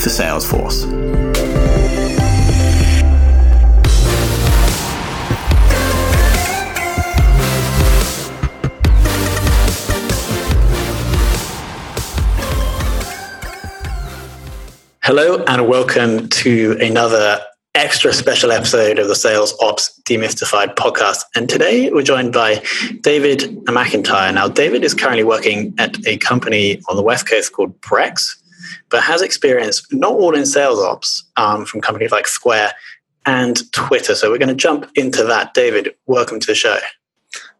for 0.00 0.08
Salesforce. 0.08 0.86
Hello, 15.02 15.44
and 15.46 15.68
welcome 15.68 16.28
to 16.28 16.78
another 16.80 17.40
extra 17.74 18.12
special 18.14 18.52
episode 18.52 18.98
of 18.98 19.06
the 19.08 19.14
Sales 19.14 19.54
Ops 19.60 20.00
Demystified 20.04 20.76
podcast. 20.76 21.24
And 21.34 21.48
today 21.48 21.90
we're 21.90 22.02
joined 22.02 22.32
by 22.32 22.62
David 23.02 23.40
McIntyre. 23.66 24.32
Now, 24.32 24.48
David 24.48 24.82
is 24.82 24.94
currently 24.94 25.24
working 25.24 25.74
at 25.78 25.96
a 26.06 26.16
company 26.16 26.80
on 26.88 26.96
the 26.96 27.02
West 27.02 27.28
Coast 27.28 27.52
called 27.52 27.78
Brex, 27.82 28.39
but 28.90 29.02
has 29.02 29.22
experience 29.22 29.86
not 29.92 30.12
all 30.12 30.34
in 30.34 30.46
sales 30.46 30.80
ops 30.80 31.24
um, 31.36 31.64
from 31.64 31.80
companies 31.80 32.10
like 32.10 32.26
Square 32.26 32.72
and 33.26 33.70
Twitter. 33.72 34.14
So 34.14 34.30
we're 34.30 34.38
going 34.38 34.48
to 34.48 34.54
jump 34.54 34.90
into 34.94 35.24
that. 35.24 35.54
David, 35.54 35.94
welcome 36.06 36.40
to 36.40 36.46
the 36.46 36.54
show. 36.54 36.78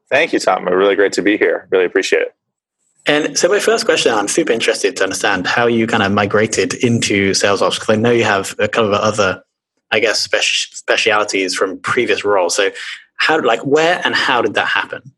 Thank 0.08 0.32
you, 0.32 0.38
Tom. 0.38 0.66
Really 0.66 0.96
great 0.96 1.12
to 1.14 1.22
be 1.22 1.36
here. 1.36 1.68
Really 1.70 1.84
appreciate 1.84 2.22
it. 2.22 2.34
And 3.06 3.38
so, 3.38 3.48
my 3.48 3.60
first 3.60 3.86
question, 3.86 4.12
I'm 4.12 4.28
super 4.28 4.52
interested 4.52 4.96
to 4.96 5.04
understand 5.04 5.46
how 5.46 5.66
you 5.66 5.86
kind 5.86 6.02
of 6.02 6.12
migrated 6.12 6.74
into 6.74 7.32
sales 7.32 7.62
ops 7.62 7.78
because 7.78 7.96
I 7.96 7.96
know 7.96 8.10
you 8.10 8.24
have 8.24 8.54
a 8.58 8.68
couple 8.68 8.94
of 8.94 9.00
other, 9.00 9.42
I 9.90 10.00
guess, 10.00 10.26
speci- 10.26 10.74
specialities 10.74 11.54
from 11.54 11.78
previous 11.78 12.24
roles. 12.24 12.56
So, 12.56 12.70
how, 13.16 13.40
like, 13.40 13.64
where 13.64 14.00
and 14.04 14.14
how 14.14 14.42
did 14.42 14.54
that 14.54 14.66
happen? 14.66 15.12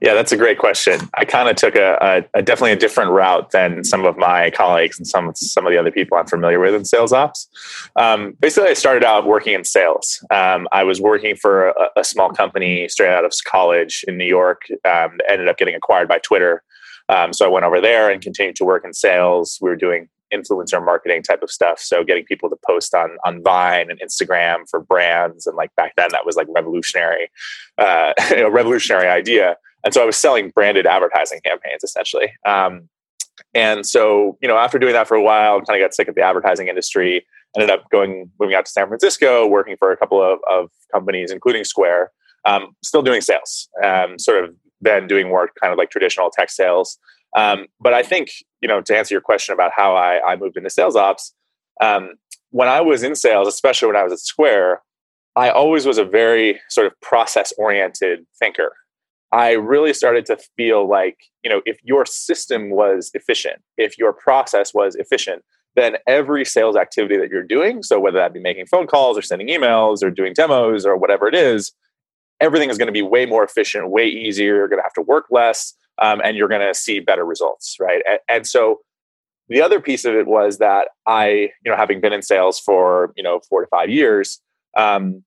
Yeah, 0.00 0.14
that's 0.14 0.32
a 0.32 0.36
great 0.36 0.58
question. 0.58 0.98
I 1.14 1.26
kind 1.26 1.50
of 1.50 1.56
took 1.56 1.74
a, 1.74 1.98
a, 2.00 2.38
a, 2.38 2.42
definitely 2.42 2.72
a 2.72 2.76
different 2.76 3.10
route 3.10 3.50
than 3.50 3.84
some 3.84 4.06
of 4.06 4.16
my 4.16 4.50
colleagues 4.50 4.98
and 4.98 5.06
some 5.06 5.34
some 5.34 5.66
of 5.66 5.72
the 5.72 5.78
other 5.78 5.90
people 5.90 6.16
I'm 6.16 6.26
familiar 6.26 6.58
with 6.58 6.74
in 6.74 6.86
sales 6.86 7.12
ops. 7.12 7.48
Um, 7.96 8.34
basically, 8.40 8.70
I 8.70 8.74
started 8.74 9.04
out 9.04 9.26
working 9.26 9.52
in 9.52 9.64
sales. 9.64 10.24
Um, 10.30 10.68
I 10.72 10.84
was 10.84 11.02
working 11.02 11.36
for 11.36 11.68
a, 11.68 11.88
a, 11.96 12.04
small 12.04 12.30
company 12.30 12.88
straight 12.88 13.12
out 13.12 13.26
of 13.26 13.34
college 13.44 14.02
in 14.08 14.16
New 14.16 14.24
York. 14.24 14.62
Um, 14.86 15.18
ended 15.28 15.48
up 15.48 15.58
getting 15.58 15.74
acquired 15.74 16.08
by 16.08 16.18
Twitter, 16.18 16.62
um, 17.10 17.34
so 17.34 17.44
I 17.44 17.48
went 17.48 17.66
over 17.66 17.80
there 17.80 18.10
and 18.10 18.22
continued 18.22 18.56
to 18.56 18.64
work 18.64 18.84
in 18.86 18.94
sales. 18.94 19.58
We 19.60 19.68
were 19.68 19.76
doing 19.76 20.08
influencer 20.32 20.82
marketing 20.82 21.22
type 21.22 21.42
of 21.42 21.50
stuff. 21.50 21.80
So 21.80 22.04
getting 22.04 22.24
people 22.24 22.48
to 22.50 22.56
post 22.66 22.94
on 22.94 23.18
on 23.24 23.42
Vine 23.42 23.90
and 23.90 24.00
Instagram 24.00 24.68
for 24.70 24.80
brands, 24.80 25.46
and 25.46 25.56
like 25.56 25.74
back 25.76 25.94
then 25.96 26.08
that 26.12 26.24
was 26.24 26.36
like 26.36 26.46
revolutionary, 26.48 27.30
uh, 27.78 28.14
a 28.36 28.50
revolutionary 28.50 29.08
idea. 29.08 29.56
And 29.84 29.94
so 29.94 30.02
I 30.02 30.04
was 30.04 30.16
selling 30.16 30.50
branded 30.50 30.86
advertising 30.86 31.40
campaigns 31.44 31.82
essentially. 31.82 32.32
Um, 32.46 32.88
and 33.54 33.86
so, 33.86 34.36
you 34.40 34.48
know, 34.48 34.56
after 34.56 34.78
doing 34.78 34.92
that 34.92 35.08
for 35.08 35.16
a 35.16 35.22
while, 35.22 35.60
kind 35.62 35.80
of 35.80 35.84
got 35.84 35.94
sick 35.94 36.08
of 36.08 36.14
the 36.14 36.22
advertising 36.22 36.68
industry. 36.68 37.26
Ended 37.56 37.70
up 37.70 37.90
going, 37.90 38.30
moving 38.38 38.54
out 38.54 38.66
to 38.66 38.70
San 38.70 38.86
Francisco, 38.86 39.46
working 39.46 39.76
for 39.76 39.90
a 39.90 39.96
couple 39.96 40.22
of, 40.22 40.38
of 40.48 40.70
companies, 40.92 41.32
including 41.32 41.64
Square. 41.64 42.12
Um, 42.44 42.76
still 42.82 43.02
doing 43.02 43.20
sales, 43.20 43.68
um, 43.84 44.18
sort 44.18 44.44
of 44.44 44.54
then 44.80 45.06
doing 45.06 45.28
more 45.28 45.50
kind 45.60 45.72
of 45.72 45.78
like 45.78 45.90
traditional 45.90 46.30
tech 46.30 46.48
sales. 46.48 46.96
Um, 47.36 47.66
but 47.80 47.92
I 47.92 48.02
think, 48.02 48.30
you 48.62 48.68
know, 48.68 48.80
to 48.80 48.96
answer 48.96 49.14
your 49.14 49.20
question 49.20 49.52
about 49.52 49.72
how 49.74 49.94
I, 49.94 50.20
I 50.24 50.36
moved 50.36 50.56
into 50.56 50.70
sales 50.70 50.96
ops, 50.96 51.34
um, 51.80 52.14
when 52.50 52.68
I 52.68 52.80
was 52.80 53.02
in 53.02 53.14
sales, 53.14 53.46
especially 53.48 53.88
when 53.88 53.96
I 53.96 54.04
was 54.04 54.12
at 54.12 54.20
Square, 54.20 54.80
I 55.36 55.50
always 55.50 55.86
was 55.86 55.98
a 55.98 56.04
very 56.04 56.60
sort 56.70 56.86
of 56.86 56.98
process 57.00 57.52
oriented 57.58 58.26
thinker. 58.38 58.72
I 59.32 59.52
really 59.52 59.94
started 59.94 60.26
to 60.26 60.38
feel 60.56 60.88
like, 60.88 61.18
you 61.44 61.50
know, 61.50 61.62
if 61.64 61.78
your 61.84 62.04
system 62.04 62.70
was 62.70 63.10
efficient, 63.14 63.62
if 63.76 63.96
your 63.96 64.12
process 64.12 64.74
was 64.74 64.96
efficient, 64.96 65.42
then 65.76 65.96
every 66.06 66.44
sales 66.44 66.76
activity 66.76 67.16
that 67.16 67.30
you're 67.30 67.44
doing, 67.44 67.82
so 67.82 68.00
whether 68.00 68.18
that 68.18 68.32
be 68.32 68.40
making 68.40 68.66
phone 68.66 68.88
calls 68.88 69.16
or 69.16 69.22
sending 69.22 69.48
emails 69.48 70.02
or 70.02 70.10
doing 70.10 70.32
demos 70.32 70.84
or 70.84 70.96
whatever 70.96 71.28
it 71.28 71.34
is, 71.34 71.72
everything 72.40 72.70
is 72.70 72.78
going 72.78 72.86
to 72.86 72.92
be 72.92 73.02
way 73.02 73.26
more 73.26 73.44
efficient, 73.44 73.90
way 73.90 74.06
easier. 74.06 74.56
You're 74.56 74.68
going 74.68 74.78
to 74.78 74.84
have 74.84 74.94
to 74.94 75.02
work 75.02 75.26
less, 75.30 75.74
um, 75.98 76.20
and 76.24 76.36
you're 76.36 76.48
going 76.48 76.66
to 76.66 76.74
see 76.74 76.98
better 76.98 77.24
results, 77.24 77.76
right? 77.78 78.02
And, 78.08 78.18
and, 78.28 78.46
so 78.46 78.80
the 79.48 79.60
other 79.60 79.80
piece 79.80 80.04
of 80.04 80.14
it 80.14 80.26
was 80.26 80.58
that 80.58 80.88
I, 81.06 81.50
you 81.64 81.70
know, 81.70 81.76
having 81.76 82.00
been 82.00 82.12
in 82.12 82.22
sales 82.22 82.58
for 82.58 83.12
you 83.16 83.22
know 83.22 83.40
four 83.48 83.60
to 83.60 83.66
five 83.68 83.90
years, 83.90 84.40
um, 84.76 85.22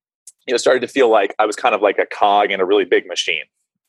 you 0.47 0.53
know, 0.53 0.57
started 0.57 0.81
to 0.81 0.87
feel 0.87 1.09
like 1.09 1.35
I 1.39 1.45
was 1.45 1.55
kind 1.55 1.75
of 1.75 1.81
like 1.81 1.99
a 1.99 2.05
cog 2.05 2.51
in 2.51 2.59
a 2.59 2.65
really 2.65 2.85
big 2.85 3.05
machine, 3.05 3.43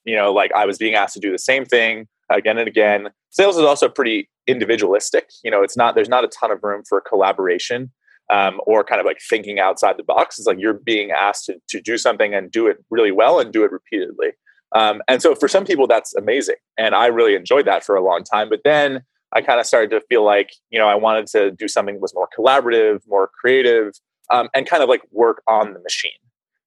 you 0.05 0.17
know 0.17 0.33
like 0.33 0.53
i 0.53 0.65
was 0.65 0.79
being 0.79 0.95
asked 0.95 1.15
to 1.15 1.21
do 1.21 1.33
the 1.33 1.39
same 1.39 1.65
thing 1.65 2.07
again 2.31 2.57
and 2.57 2.67
again. 2.67 3.11
Sales 3.29 3.59
is 3.59 3.65
also 3.65 3.89
pretty 3.89 4.31
individualistic 4.47 5.31
you 5.43 5.51
know 5.51 5.63
it's 5.63 5.77
not 5.77 5.95
there's 5.95 6.09
not 6.09 6.25
a 6.25 6.29
ton 6.29 6.51
of 6.51 6.63
room 6.63 6.83
for 6.89 7.01
collaboration 7.01 7.91
um, 8.31 8.61
or 8.67 8.83
kind 8.85 9.01
of 9.01 9.07
like 9.07 9.19
thinking 9.29 9.59
outside 9.59 9.99
the 9.99 10.03
box. 10.03 10.39
It's 10.39 10.47
like 10.47 10.59
you're 10.59 10.73
being 10.73 11.11
asked 11.11 11.45
to, 11.45 11.57
to 11.69 11.81
do 11.81 11.99
something 11.99 12.33
and 12.33 12.51
do 12.51 12.67
it 12.67 12.83
really 12.91 13.13
well 13.13 13.39
and 13.39 13.53
do 13.53 13.65
it 13.65 13.71
repeatedly. 13.71 14.29
Um, 14.75 15.03
and 15.09 15.21
so 15.21 15.35
for 15.35 15.47
some 15.47 15.65
people 15.65 15.87
that's 15.87 16.15
amazing 16.17 16.57
and 16.77 16.95
i 16.95 17.07
really 17.07 17.37
enjoyed 17.37 17.67
that 17.67 17.85
for 17.85 17.95
a 17.95 18.03
long 18.03 18.25
time 18.25 18.49
but 18.49 18.61
then 18.65 19.03
i 19.33 19.41
kind 19.41 19.61
of 19.61 19.67
started 19.67 19.91
to 19.91 20.01
feel 20.09 20.25
like 20.25 20.51
you 20.71 20.79
know 20.79 20.89
i 20.89 20.97
wanted 20.97 21.29
to 21.29 21.53
do 21.53 21.69
something 21.69 21.95
that 21.95 22.01
was 22.03 22.15
more 22.15 22.29
collaborative 22.37 23.01
more 23.07 23.31
creative 23.41 23.93
um, 24.31 24.49
and 24.53 24.67
kind 24.67 24.83
of 24.83 24.89
like 24.89 25.03
work 25.13 25.43
on 25.47 25.75
the 25.75 25.81
machine 25.81 26.11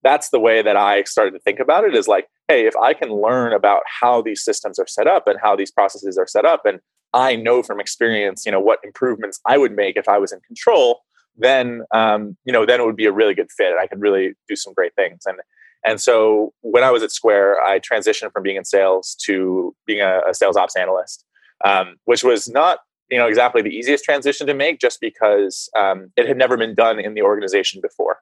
that's 0.08 0.30
the 0.30 0.40
way 0.40 0.62
that 0.62 0.78
I 0.78 1.04
started 1.04 1.32
to 1.32 1.40
think 1.40 1.60
about 1.60 1.84
it 1.84 1.94
is 1.94 2.08
like, 2.08 2.28
hey, 2.48 2.66
if 2.66 2.74
I 2.78 2.94
can 2.94 3.10
learn 3.10 3.52
about 3.52 3.84
how 4.00 4.22
these 4.22 4.42
systems 4.42 4.80
are 4.80 4.88
set 4.88 5.06
up 5.06 5.28
and 5.28 5.38
how 5.44 5.54
these 5.54 5.70
processes 5.70 6.18
are 6.18 6.26
set 6.26 6.46
up, 6.46 6.66
and 6.66 6.80
I 7.14 7.36
know 7.36 7.62
from 7.62 7.82
experience, 7.82 8.46
you 8.46 8.52
know, 8.54 8.60
what 8.62 8.80
improvements 8.86 9.42
I 9.46 9.58
would 9.58 9.74
make 9.74 9.98
if 9.98 10.08
I 10.08 10.18
was 10.18 10.32
in 10.32 10.40
control, 10.48 11.02
then 11.36 11.84
um, 11.94 12.38
you 12.46 12.54
know, 12.54 12.66
then 12.66 12.80
it 12.80 12.86
would 12.86 12.96
be 12.96 13.06
a 13.06 13.12
really 13.12 13.34
good 13.34 13.52
fit. 13.52 13.72
and 13.72 13.80
I 13.82 13.88
could 13.88 14.00
really 14.00 14.34
do 14.48 14.56
some 14.56 14.74
great 14.74 14.96
things. 14.96 15.24
And 15.26 15.40
and 15.86 16.00
so 16.00 16.54
when 16.62 16.86
I 16.86 16.92
was 16.92 17.04
at 17.04 17.12
Square, 17.12 17.62
I 17.62 17.80
transitioned 17.80 18.32
from 18.32 18.44
being 18.44 18.56
in 18.56 18.64
sales 18.64 19.14
to 19.26 19.76
being 19.86 20.02
a, 20.02 20.22
a 20.30 20.34
sales 20.34 20.56
ops 20.56 20.78
analyst, 20.78 21.26
um, 21.66 21.98
which 22.06 22.24
was 22.24 22.48
not 22.48 22.80
you 23.12 23.18
know 23.18 23.28
exactly 23.28 23.62
the 23.62 23.76
easiest 23.76 24.06
transition 24.06 24.48
to 24.48 24.54
make, 24.54 24.80
just 24.80 25.02
because 25.02 25.70
um, 25.76 26.14
it 26.16 26.30
had 26.30 26.38
never 26.38 26.56
been 26.56 26.76
done 26.76 26.98
in 26.98 27.14
the 27.14 27.24
organization 27.24 27.82
before. 27.82 28.20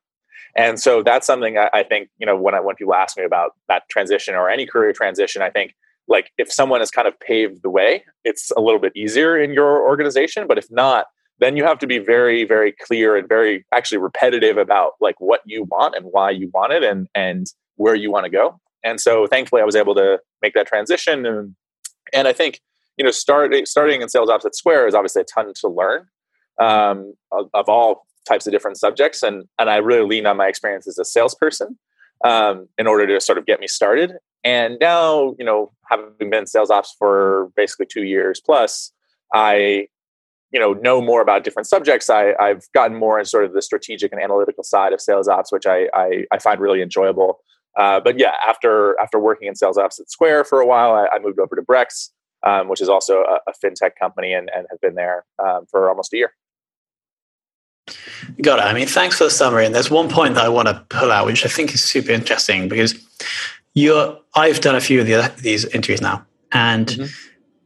And 0.55 0.79
so 0.79 1.03
that's 1.03 1.27
something 1.27 1.57
I, 1.57 1.69
I 1.73 1.83
think, 1.83 2.09
you 2.17 2.25
know, 2.25 2.35
when 2.35 2.55
I, 2.55 2.61
when 2.61 2.75
people 2.75 2.95
ask 2.95 3.17
me 3.17 3.23
about 3.23 3.51
that 3.67 3.83
transition 3.89 4.35
or 4.35 4.49
any 4.49 4.65
career 4.65 4.93
transition, 4.93 5.41
I 5.41 5.49
think 5.49 5.73
like 6.07 6.31
if 6.37 6.51
someone 6.51 6.79
has 6.79 6.91
kind 6.91 7.07
of 7.07 7.19
paved 7.19 7.61
the 7.61 7.69
way, 7.69 8.03
it's 8.23 8.51
a 8.51 8.61
little 8.61 8.79
bit 8.79 8.93
easier 8.95 9.37
in 9.37 9.53
your 9.53 9.81
organization. 9.81 10.47
But 10.47 10.57
if 10.57 10.71
not, 10.71 11.07
then 11.39 11.57
you 11.57 11.65
have 11.65 11.79
to 11.79 11.87
be 11.87 11.99
very, 11.99 12.45
very 12.45 12.71
clear 12.71 13.17
and 13.17 13.27
very 13.27 13.65
actually 13.73 13.97
repetitive 13.97 14.57
about 14.57 14.93
like 15.01 15.19
what 15.19 15.41
you 15.45 15.65
want 15.65 15.95
and 15.95 16.05
why 16.05 16.29
you 16.29 16.49
want 16.53 16.71
it 16.71 16.83
and 16.83 17.07
and 17.13 17.47
where 17.75 17.95
you 17.95 18.09
want 18.09 18.23
to 18.23 18.29
go. 18.29 18.59
And 18.83 19.01
so 19.01 19.27
thankfully 19.27 19.61
I 19.61 19.65
was 19.65 19.75
able 19.75 19.95
to 19.95 20.19
make 20.41 20.53
that 20.53 20.67
transition. 20.67 21.25
And 21.25 21.55
and 22.13 22.27
I 22.27 22.33
think, 22.33 22.61
you 22.97 23.03
know, 23.03 23.11
starting 23.11 23.65
starting 23.65 24.01
in 24.01 24.07
sales 24.07 24.29
ops 24.29 24.45
at 24.45 24.55
Square 24.55 24.87
is 24.87 24.95
obviously 24.95 25.23
a 25.23 25.25
ton 25.25 25.51
to 25.53 25.67
learn 25.67 26.07
um, 26.61 27.13
of, 27.31 27.49
of 27.53 27.67
all 27.67 28.05
types 28.27 28.47
of 28.47 28.51
different 28.51 28.77
subjects 28.77 29.23
and 29.23 29.47
and 29.59 29.69
I 29.69 29.77
really 29.77 30.07
lean 30.07 30.25
on 30.25 30.37
my 30.37 30.47
experience 30.47 30.87
as 30.87 30.97
a 30.97 31.05
salesperson 31.05 31.77
um, 32.23 32.67
in 32.77 32.87
order 32.87 33.05
to 33.07 33.21
sort 33.21 33.37
of 33.37 33.45
get 33.45 33.59
me 33.59 33.67
started. 33.67 34.13
And 34.43 34.77
now, 34.79 35.35
you 35.39 35.45
know, 35.45 35.71
having 35.89 36.29
been 36.29 36.45
sales 36.45 36.69
ops 36.69 36.95
for 36.97 37.51
basically 37.55 37.87
two 37.87 38.03
years 38.03 38.39
plus, 38.39 38.91
I, 39.33 39.87
you 40.51 40.59
know, 40.59 40.73
know 40.73 41.01
more 41.01 41.21
about 41.21 41.43
different 41.43 41.67
subjects. 41.67 42.09
I, 42.09 42.33
I've 42.39 42.63
gotten 42.73 42.95
more 42.95 43.19
in 43.19 43.25
sort 43.25 43.45
of 43.45 43.53
the 43.53 43.61
strategic 43.61 44.11
and 44.11 44.21
analytical 44.21 44.63
side 44.63 44.93
of 44.93 45.01
sales 45.01 45.27
ops, 45.27 45.51
which 45.51 45.65
I, 45.65 45.89
I, 45.93 46.25
I 46.31 46.37
find 46.39 46.59
really 46.59 46.81
enjoyable. 46.81 47.39
Uh, 47.75 47.99
but 47.99 48.17
yeah, 48.17 48.35
after 48.47 48.97
after 49.01 49.19
working 49.19 49.49
in 49.49 49.55
sales 49.55 49.77
ops 49.77 49.99
at 49.99 50.09
Square 50.09 50.45
for 50.45 50.61
a 50.61 50.65
while, 50.65 50.93
I, 50.93 51.07
I 51.15 51.19
moved 51.19 51.39
over 51.39 51.55
to 51.55 51.61
Brex, 51.61 52.11
um, 52.43 52.69
which 52.69 52.79
is 52.79 52.87
also 52.87 53.23
a, 53.23 53.39
a, 53.47 53.53
fintech 53.53 53.91
company, 53.99 54.31
and, 54.31 54.49
and 54.55 54.65
have 54.69 54.79
been 54.79 54.95
there 54.95 55.25
um, 55.45 55.65
for 55.69 55.89
almost 55.89 56.13
a 56.13 56.17
year. 56.17 56.31
Got 58.41 58.59
it. 58.59 58.63
I 58.63 58.73
mean, 58.73 58.87
thanks 58.87 59.17
for 59.17 59.25
the 59.25 59.29
summary. 59.29 59.65
And 59.65 59.75
there's 59.75 59.91
one 59.91 60.09
point 60.09 60.35
that 60.35 60.45
I 60.45 60.49
want 60.49 60.67
to 60.67 60.83
pull 60.89 61.11
out, 61.11 61.25
which 61.25 61.45
I 61.45 61.49
think 61.49 61.73
is 61.73 61.83
super 61.83 62.11
interesting 62.11 62.67
because 62.67 62.95
you're. 63.73 64.19
I've 64.35 64.59
done 64.59 64.75
a 64.75 64.81
few 64.81 64.99
of 64.99 65.07
the, 65.07 65.33
these 65.37 65.65
interviews 65.65 66.01
now, 66.01 66.25
and 66.51 66.87
mm-hmm. 66.87 67.05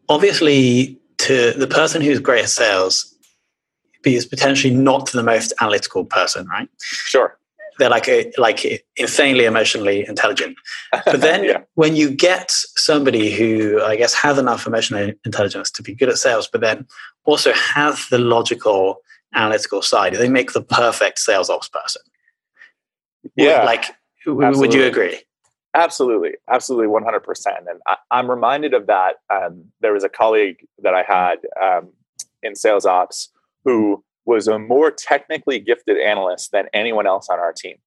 obviously, 0.09 0.99
to 1.19 1.53
the 1.53 1.67
person 1.67 2.01
who's 2.01 2.19
great 2.19 2.43
at 2.43 2.49
sales, 2.49 3.15
is 4.05 4.25
potentially 4.25 4.73
not 4.73 5.11
the 5.11 5.23
most 5.23 5.53
analytical 5.61 6.05
person, 6.05 6.47
right? 6.47 6.69
Sure. 6.79 7.37
They're 7.77 7.89
like 7.89 8.09
a, 8.09 8.31
like 8.37 8.85
insanely 8.97 9.45
emotionally 9.45 10.05
intelligent. 10.07 10.57
But 10.91 11.21
then 11.21 11.43
yeah. 11.45 11.61
when 11.75 11.95
you 11.95 12.11
get 12.11 12.51
somebody 12.51 13.31
who 13.31 13.81
I 13.81 13.95
guess 13.95 14.13
has 14.15 14.37
enough 14.37 14.67
emotional 14.67 15.11
intelligence 15.25 15.71
to 15.71 15.83
be 15.83 15.95
good 15.95 16.09
at 16.09 16.17
sales, 16.17 16.47
but 16.47 16.61
then 16.61 16.85
also 17.23 17.53
has 17.53 18.07
the 18.09 18.17
logical 18.17 19.01
analytical 19.33 19.81
side, 19.81 20.13
they 20.15 20.29
make 20.29 20.53
the 20.53 20.61
perfect 20.61 21.19
sales 21.19 21.49
ops 21.49 21.69
person. 21.69 22.01
Yeah. 23.35 23.63
Like, 23.63 23.85
Absolutely. 24.27 24.59
would 24.59 24.73
you 24.73 24.85
agree? 24.85 25.19
Absolutely, 25.75 26.31
absolutely, 26.49 26.87
one 26.87 27.03
hundred 27.03 27.19
percent. 27.19 27.57
And 27.69 27.79
I, 27.85 28.19
am 28.19 28.29
reminded 28.29 28.73
of 28.73 28.87
that. 28.87 29.17
Um, 29.29 29.65
there 29.81 29.93
was 29.93 30.03
a 30.03 30.09
colleague 30.09 30.65
that 30.81 30.95
I 30.95 31.03
had 31.03 31.35
um, 31.61 31.89
in 32.41 32.55
sales 32.55 32.85
ops 32.85 33.29
who 33.65 34.03
was 34.25 34.47
a 34.47 34.57
more 34.57 34.89
technically 34.89 35.59
gifted 35.59 35.97
analyst 35.97 36.51
than 36.51 36.65
anyone 36.73 37.05
else 37.05 37.29
on 37.29 37.39
our 37.39 37.53
team. 37.53 37.77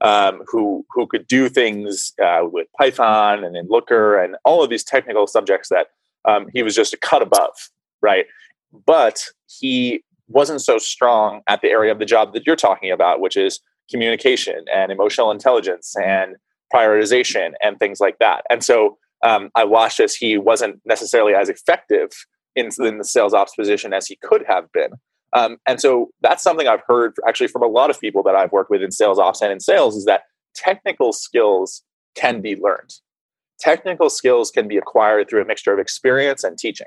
Um, 0.00 0.42
who 0.46 0.86
who 0.90 1.06
could 1.06 1.26
do 1.26 1.48
things 1.48 2.14
uh, 2.22 2.42
with 2.44 2.68
Python 2.78 3.44
and 3.44 3.56
in 3.56 3.66
Looker 3.68 4.16
and 4.16 4.36
all 4.44 4.62
of 4.62 4.70
these 4.70 4.84
technical 4.84 5.26
subjects 5.26 5.68
that 5.68 5.88
um, 6.24 6.46
he 6.54 6.62
was 6.62 6.74
just 6.74 6.94
a 6.94 6.96
cut 6.96 7.20
above, 7.20 7.52
right? 8.00 8.26
But 8.86 9.24
he 9.48 10.02
wasn't 10.28 10.60
so 10.60 10.78
strong 10.78 11.42
at 11.46 11.60
the 11.62 11.68
area 11.68 11.92
of 11.92 11.98
the 11.98 12.04
job 12.04 12.32
that 12.34 12.46
you're 12.46 12.56
talking 12.56 12.90
about, 12.90 13.20
which 13.20 13.36
is 13.36 13.60
communication 13.90 14.64
and 14.72 14.92
emotional 14.92 15.30
intelligence 15.30 15.94
and 15.96 16.36
prioritization 16.72 17.52
and 17.62 17.78
things 17.78 18.00
like 18.00 18.18
that. 18.18 18.44
And 18.50 18.62
so 18.62 18.98
um, 19.24 19.50
I 19.54 19.64
watched 19.64 20.00
as 20.00 20.14
he 20.14 20.36
wasn't 20.36 20.80
necessarily 20.84 21.34
as 21.34 21.48
effective 21.48 22.10
in, 22.54 22.68
in, 22.78 22.98
the 22.98 23.04
sales 23.04 23.34
ops 23.34 23.54
position 23.54 23.92
as 23.92 24.06
he 24.06 24.16
could 24.22 24.44
have 24.46 24.70
been. 24.72 24.90
Um, 25.32 25.58
and 25.66 25.80
so 25.80 26.10
that's 26.20 26.42
something 26.42 26.68
I've 26.68 26.82
heard 26.86 27.16
actually 27.26 27.48
from 27.48 27.62
a 27.62 27.66
lot 27.66 27.90
of 27.90 28.00
people 28.00 28.22
that 28.24 28.34
I've 28.34 28.52
worked 28.52 28.70
with 28.70 28.82
in 28.82 28.92
sales 28.92 29.18
ops 29.18 29.42
and 29.42 29.52
in 29.52 29.60
sales 29.60 29.96
is 29.96 30.04
that 30.04 30.22
technical 30.54 31.12
skills 31.12 31.82
can 32.14 32.40
be 32.40 32.56
learned. 32.56 32.94
Technical 33.60 34.08
skills 34.08 34.50
can 34.50 34.68
be 34.68 34.76
acquired 34.76 35.28
through 35.28 35.42
a 35.42 35.46
mixture 35.46 35.72
of 35.72 35.78
experience 35.78 36.44
and 36.44 36.56
teaching 36.56 36.86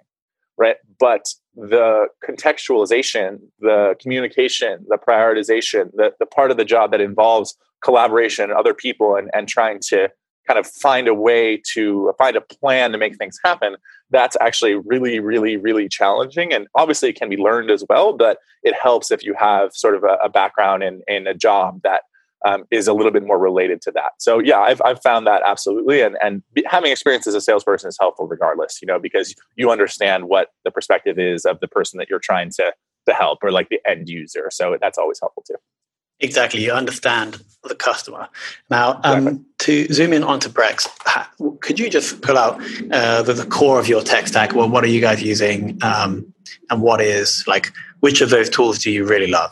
right? 0.61 0.77
But 0.99 1.25
the 1.55 2.05
contextualization, 2.23 3.39
the 3.59 3.95
communication, 3.99 4.85
the 4.87 4.97
prioritization, 4.97 5.89
the, 5.93 6.13
the 6.19 6.27
part 6.27 6.51
of 6.51 6.57
the 6.57 6.65
job 6.65 6.91
that 6.91 7.01
involves 7.01 7.57
collaboration, 7.83 8.43
and 8.51 8.53
other 8.53 8.75
people, 8.75 9.15
and, 9.15 9.31
and 9.33 9.47
trying 9.47 9.79
to 9.89 10.07
kind 10.47 10.59
of 10.59 10.67
find 10.67 11.07
a 11.07 11.15
way 11.15 11.59
to 11.73 12.13
find 12.17 12.35
a 12.35 12.41
plan 12.41 12.91
to 12.91 12.97
make 12.99 13.17
things 13.17 13.37
happen, 13.43 13.75
that's 14.11 14.37
actually 14.39 14.75
really, 14.75 15.19
really, 15.19 15.57
really 15.57 15.89
challenging. 15.89 16.53
And 16.53 16.67
obviously, 16.75 17.09
it 17.09 17.15
can 17.15 17.29
be 17.29 17.37
learned 17.37 17.71
as 17.71 17.83
well, 17.89 18.13
but 18.13 18.37
it 18.61 18.75
helps 18.75 19.09
if 19.09 19.23
you 19.23 19.33
have 19.33 19.71
sort 19.73 19.95
of 19.95 20.03
a, 20.03 20.17
a 20.23 20.29
background 20.29 20.83
in, 20.83 21.01
in 21.07 21.25
a 21.25 21.33
job 21.33 21.81
that 21.83 22.01
um, 22.45 22.65
is 22.71 22.87
a 22.87 22.93
little 22.93 23.11
bit 23.11 23.23
more 23.23 23.37
related 23.37 23.81
to 23.83 23.91
that. 23.91 24.13
So 24.19 24.39
yeah, 24.39 24.59
I've, 24.59 24.81
I've 24.83 25.01
found 25.01 25.27
that 25.27 25.41
absolutely, 25.45 26.01
and 26.01 26.17
and 26.21 26.41
having 26.65 26.91
experience 26.91 27.27
as 27.27 27.35
a 27.35 27.41
salesperson 27.41 27.87
is 27.89 27.97
helpful 27.99 28.27
regardless. 28.27 28.81
You 28.81 28.87
know, 28.87 28.99
because 28.99 29.35
you 29.55 29.69
understand 29.71 30.25
what 30.25 30.49
the 30.65 30.71
perspective 30.71 31.19
is 31.19 31.45
of 31.45 31.59
the 31.59 31.67
person 31.67 31.97
that 31.99 32.09
you're 32.09 32.19
trying 32.19 32.49
to 32.51 32.73
to 33.07 33.13
help, 33.13 33.39
or 33.43 33.51
like 33.51 33.69
the 33.69 33.79
end 33.87 34.09
user. 34.09 34.49
So 34.51 34.77
that's 34.79 34.97
always 34.97 35.19
helpful 35.19 35.43
too. 35.47 35.55
Exactly, 36.19 36.63
you 36.63 36.71
understand 36.71 37.41
the 37.63 37.73
customer. 37.73 38.29
Now, 38.69 38.99
um, 39.03 39.27
exactly. 39.27 39.43
to 39.87 39.93
zoom 39.93 40.13
in 40.13 40.23
onto 40.23 40.49
Brex, 40.49 40.87
could 41.61 41.79
you 41.79 41.89
just 41.89 42.21
pull 42.21 42.37
out 42.37 42.61
uh, 42.91 43.23
the, 43.23 43.33
the, 43.33 43.45
core 43.45 43.79
of 43.79 43.87
your 43.87 44.03
tech 44.03 44.27
stack? 44.27 44.53
Well, 44.53 44.69
what 44.69 44.83
are 44.83 44.87
you 44.87 45.01
guys 45.01 45.23
using, 45.23 45.79
um, 45.81 46.31
and 46.69 46.81
what 46.81 47.01
is 47.01 47.43
like 47.47 47.71
which 48.01 48.21
of 48.21 48.29
those 48.29 48.49
tools 48.49 48.77
do 48.77 48.91
you 48.91 49.03
really 49.03 49.27
love? 49.27 49.51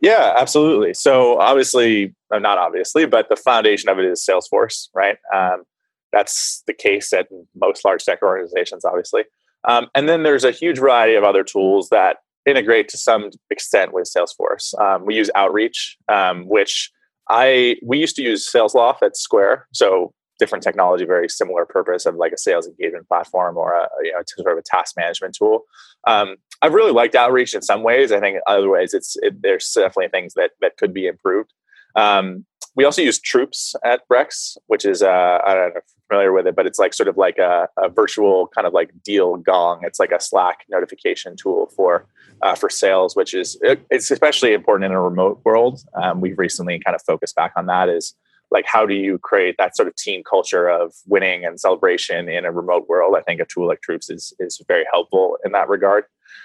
Yeah, 0.00 0.34
absolutely. 0.36 0.94
So 0.94 1.38
obviously, 1.38 2.14
uh, 2.32 2.38
not 2.38 2.58
obviously, 2.58 3.06
but 3.06 3.28
the 3.28 3.36
foundation 3.36 3.88
of 3.88 3.98
it 3.98 4.04
is 4.04 4.24
Salesforce, 4.28 4.88
right? 4.94 5.16
Um, 5.34 5.64
that's 6.12 6.62
the 6.66 6.74
case 6.74 7.12
at 7.12 7.28
most 7.54 7.84
large 7.84 8.04
tech 8.04 8.22
organizations, 8.22 8.84
obviously. 8.84 9.24
Um, 9.66 9.88
and 9.94 10.08
then 10.08 10.22
there's 10.22 10.44
a 10.44 10.50
huge 10.50 10.78
variety 10.78 11.14
of 11.14 11.24
other 11.24 11.42
tools 11.42 11.88
that 11.88 12.18
integrate 12.46 12.88
to 12.88 12.98
some 12.98 13.30
extent 13.50 13.92
with 13.92 14.08
Salesforce. 14.08 14.78
Um, 14.80 15.04
we 15.04 15.16
use 15.16 15.30
Outreach, 15.34 15.96
um, 16.08 16.46
which 16.46 16.92
I 17.28 17.76
we 17.82 17.98
used 17.98 18.16
to 18.16 18.22
use 18.22 18.48
Salesloft 18.50 19.02
at 19.02 19.16
Square, 19.16 19.66
so 19.72 20.12
different 20.38 20.62
technology, 20.62 21.04
very 21.04 21.28
similar 21.28 21.64
purpose 21.64 22.06
of 22.06 22.16
like 22.16 22.32
a 22.32 22.38
sales 22.38 22.66
engagement 22.66 23.08
platform 23.08 23.56
or 23.56 23.74
a 23.74 23.88
you 24.02 24.12
know 24.12 24.22
sort 24.26 24.52
of 24.52 24.58
a 24.58 24.62
task 24.62 24.96
management 24.96 25.34
tool. 25.34 25.64
Um, 26.06 26.36
I've 26.62 26.74
really 26.74 26.92
liked 26.92 27.14
Outreach 27.14 27.54
in 27.54 27.62
some 27.62 27.82
ways. 27.82 28.12
I 28.12 28.20
think 28.20 28.38
other 28.46 28.68
ways, 28.68 28.94
it's 28.94 29.16
it, 29.22 29.42
there's 29.42 29.70
definitely 29.72 30.08
things 30.08 30.34
that 30.34 30.52
that 30.60 30.76
could 30.76 30.92
be 30.92 31.06
improved. 31.06 31.52
Um, 31.94 32.44
we 32.76 32.84
also 32.84 33.00
use 33.00 33.18
Troops 33.18 33.74
at 33.84 34.02
Brex, 34.08 34.56
which 34.66 34.84
is 34.84 35.02
uh, 35.02 35.38
I 35.44 35.54
don't 35.54 35.62
know 35.62 35.68
if 35.68 35.74
you're 35.74 35.82
familiar 36.08 36.32
with 36.32 36.46
it, 36.46 36.54
but 36.54 36.66
it's 36.66 36.78
like 36.78 36.92
sort 36.92 37.08
of 37.08 37.16
like 37.16 37.38
a, 37.38 37.68
a 37.78 37.88
virtual 37.88 38.48
kind 38.48 38.66
of 38.66 38.74
like 38.74 38.90
deal 39.02 39.36
gong. 39.36 39.80
It's 39.82 39.98
like 39.98 40.12
a 40.12 40.20
Slack 40.20 40.64
notification 40.68 41.36
tool 41.36 41.70
for 41.74 42.06
uh, 42.42 42.54
for 42.54 42.68
sales, 42.68 43.16
which 43.16 43.32
is 43.32 43.58
it's 43.62 44.10
especially 44.10 44.52
important 44.52 44.84
in 44.84 44.92
a 44.92 45.00
remote 45.00 45.40
world. 45.44 45.80
Um, 46.00 46.20
we've 46.20 46.38
recently 46.38 46.78
kind 46.78 46.94
of 46.94 47.02
focused 47.02 47.34
back 47.34 47.52
on 47.56 47.66
that. 47.66 47.88
Is 47.88 48.14
like 48.50 48.64
how 48.66 48.86
do 48.86 48.94
you 48.94 49.18
create 49.18 49.56
that 49.58 49.76
sort 49.76 49.88
of 49.88 49.94
team 49.96 50.22
culture 50.28 50.68
of 50.68 50.94
winning 51.06 51.44
and 51.44 51.60
celebration 51.60 52.28
in 52.28 52.44
a 52.44 52.52
remote 52.52 52.88
world 52.88 53.14
i 53.16 53.20
think 53.22 53.40
a 53.40 53.44
tool 53.46 53.66
like 53.66 53.80
troops 53.80 54.10
is 54.10 54.32
is 54.38 54.60
very 54.68 54.84
helpful 54.92 55.36
in 55.44 55.52
that 55.52 55.68
regard 55.68 56.04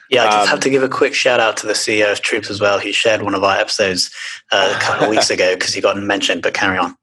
yeah, 0.09 0.23
I 0.23 0.25
just 0.25 0.39
um, 0.39 0.47
have 0.47 0.59
to 0.61 0.69
give 0.69 0.83
a 0.83 0.89
quick 0.89 1.13
shout 1.13 1.39
out 1.39 1.55
to 1.57 1.67
the 1.67 1.73
CEO 1.73 2.11
of 2.11 2.21
Troops 2.21 2.49
as 2.49 2.59
well. 2.59 2.79
He 2.79 2.91
shared 2.91 3.21
one 3.21 3.33
of 3.33 3.43
our 3.45 3.57
episodes 3.57 4.13
uh, 4.51 4.73
a 4.75 4.79
couple 4.81 5.05
of 5.05 5.09
weeks 5.09 5.29
ago 5.29 5.53
because 5.57 5.73
he 5.73 5.79
got 5.79 5.97
mentioned, 5.97 6.41
but 6.41 6.53
carry 6.53 6.77
on. 6.77 6.95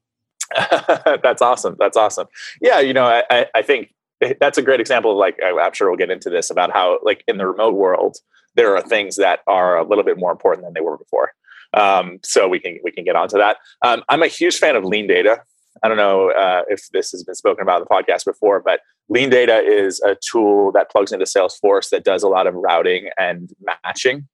that's 1.22 1.40
awesome. 1.40 1.76
That's 1.78 1.96
awesome. 1.96 2.26
Yeah, 2.60 2.80
you 2.80 2.92
know, 2.92 3.22
I, 3.30 3.46
I 3.54 3.62
think 3.62 3.94
that's 4.40 4.58
a 4.58 4.62
great 4.62 4.80
example 4.80 5.12
of 5.12 5.16
like, 5.16 5.38
I'm 5.42 5.72
sure 5.72 5.88
we'll 5.88 5.96
get 5.96 6.10
into 6.10 6.28
this 6.28 6.50
about 6.50 6.70
how, 6.72 6.98
like, 7.02 7.24
in 7.26 7.38
the 7.38 7.46
remote 7.46 7.74
world, 7.74 8.18
there 8.56 8.76
are 8.76 8.82
things 8.82 9.16
that 9.16 9.40
are 9.46 9.78
a 9.78 9.86
little 9.86 10.04
bit 10.04 10.18
more 10.18 10.32
important 10.32 10.66
than 10.66 10.74
they 10.74 10.80
were 10.80 10.98
before. 10.98 11.32
Um, 11.74 12.18
so 12.22 12.48
we 12.48 12.58
can 12.58 12.78
we 12.82 12.90
can 12.90 13.04
get 13.04 13.16
onto 13.16 13.36
that. 13.38 13.58
Um, 13.84 14.02
I'm 14.08 14.22
a 14.22 14.26
huge 14.26 14.58
fan 14.58 14.76
of 14.76 14.84
LeanData. 14.84 15.38
I 15.82 15.88
don't 15.88 15.96
know 15.96 16.30
uh, 16.32 16.62
if 16.68 16.88
this 16.92 17.10
has 17.12 17.22
been 17.22 17.34
spoken 17.34 17.62
about 17.62 17.80
in 17.80 17.86
the 17.88 17.94
podcast 17.94 18.24
before, 18.24 18.60
but 18.60 18.80
LeanData 19.12 19.62
is 19.66 20.00
a 20.00 20.16
tool 20.30 20.72
that 20.72 20.90
plugs 20.90 21.12
into 21.12 21.24
Salesforce 21.24 21.90
that 21.90 22.04
does 22.04 22.22
a 22.22 22.28
lot 22.28 22.46
of 22.46 22.54
routing 22.54 23.10
and 23.18 23.50
matching. 23.84 24.26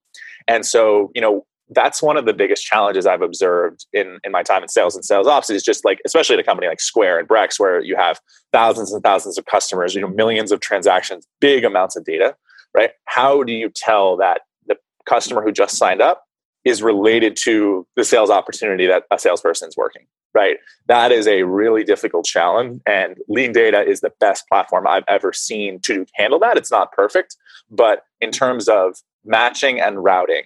And 0.48 0.64
so, 0.64 1.10
you 1.14 1.20
know, 1.20 1.46
that's 1.70 2.02
one 2.02 2.16
of 2.16 2.26
the 2.26 2.34
biggest 2.34 2.64
challenges 2.64 3.06
I've 3.06 3.22
observed 3.22 3.86
in, 3.92 4.18
in 4.22 4.32
my 4.32 4.42
time 4.42 4.62
in 4.62 4.68
sales 4.68 4.94
and 4.94 5.04
sales 5.04 5.26
ops 5.26 5.48
is 5.48 5.62
just 5.62 5.84
like, 5.84 6.00
especially 6.04 6.34
at 6.34 6.40
a 6.40 6.44
company 6.44 6.68
like 6.68 6.80
Square 6.80 7.18
and 7.18 7.28
Brex, 7.28 7.58
where 7.58 7.80
you 7.80 7.96
have 7.96 8.20
thousands 8.52 8.92
and 8.92 9.02
thousands 9.02 9.38
of 9.38 9.46
customers, 9.46 9.94
you 9.94 10.00
know, 10.00 10.08
millions 10.08 10.52
of 10.52 10.60
transactions, 10.60 11.26
big 11.40 11.64
amounts 11.64 11.96
of 11.96 12.04
data, 12.04 12.36
right? 12.74 12.90
How 13.06 13.42
do 13.42 13.52
you 13.52 13.70
tell 13.74 14.16
that 14.18 14.42
the 14.66 14.76
customer 15.06 15.42
who 15.42 15.52
just 15.52 15.76
signed 15.76 16.02
up 16.02 16.24
is 16.64 16.82
related 16.82 17.36
to 17.36 17.86
the 17.96 18.04
sales 18.04 18.30
opportunity 18.30 18.86
that 18.86 19.04
a 19.10 19.18
salesperson 19.18 19.68
is 19.68 19.76
working 19.76 20.06
right? 20.36 20.56
That 20.88 21.12
is 21.12 21.28
a 21.28 21.44
really 21.44 21.84
difficult 21.84 22.24
challenge 22.24 22.80
and 22.86 23.16
LeanData 23.30 23.86
is 23.86 24.00
the 24.00 24.12
best 24.18 24.48
platform 24.48 24.86
i've 24.86 25.04
ever 25.08 25.32
seen 25.32 25.80
to 25.80 26.06
handle 26.14 26.40
that. 26.40 26.56
It's 26.56 26.70
not 26.70 26.92
perfect 26.92 27.36
but 27.70 28.04
in 28.20 28.30
terms 28.30 28.68
of 28.68 28.96
matching 29.24 29.80
and 29.80 30.02
routing 30.02 30.42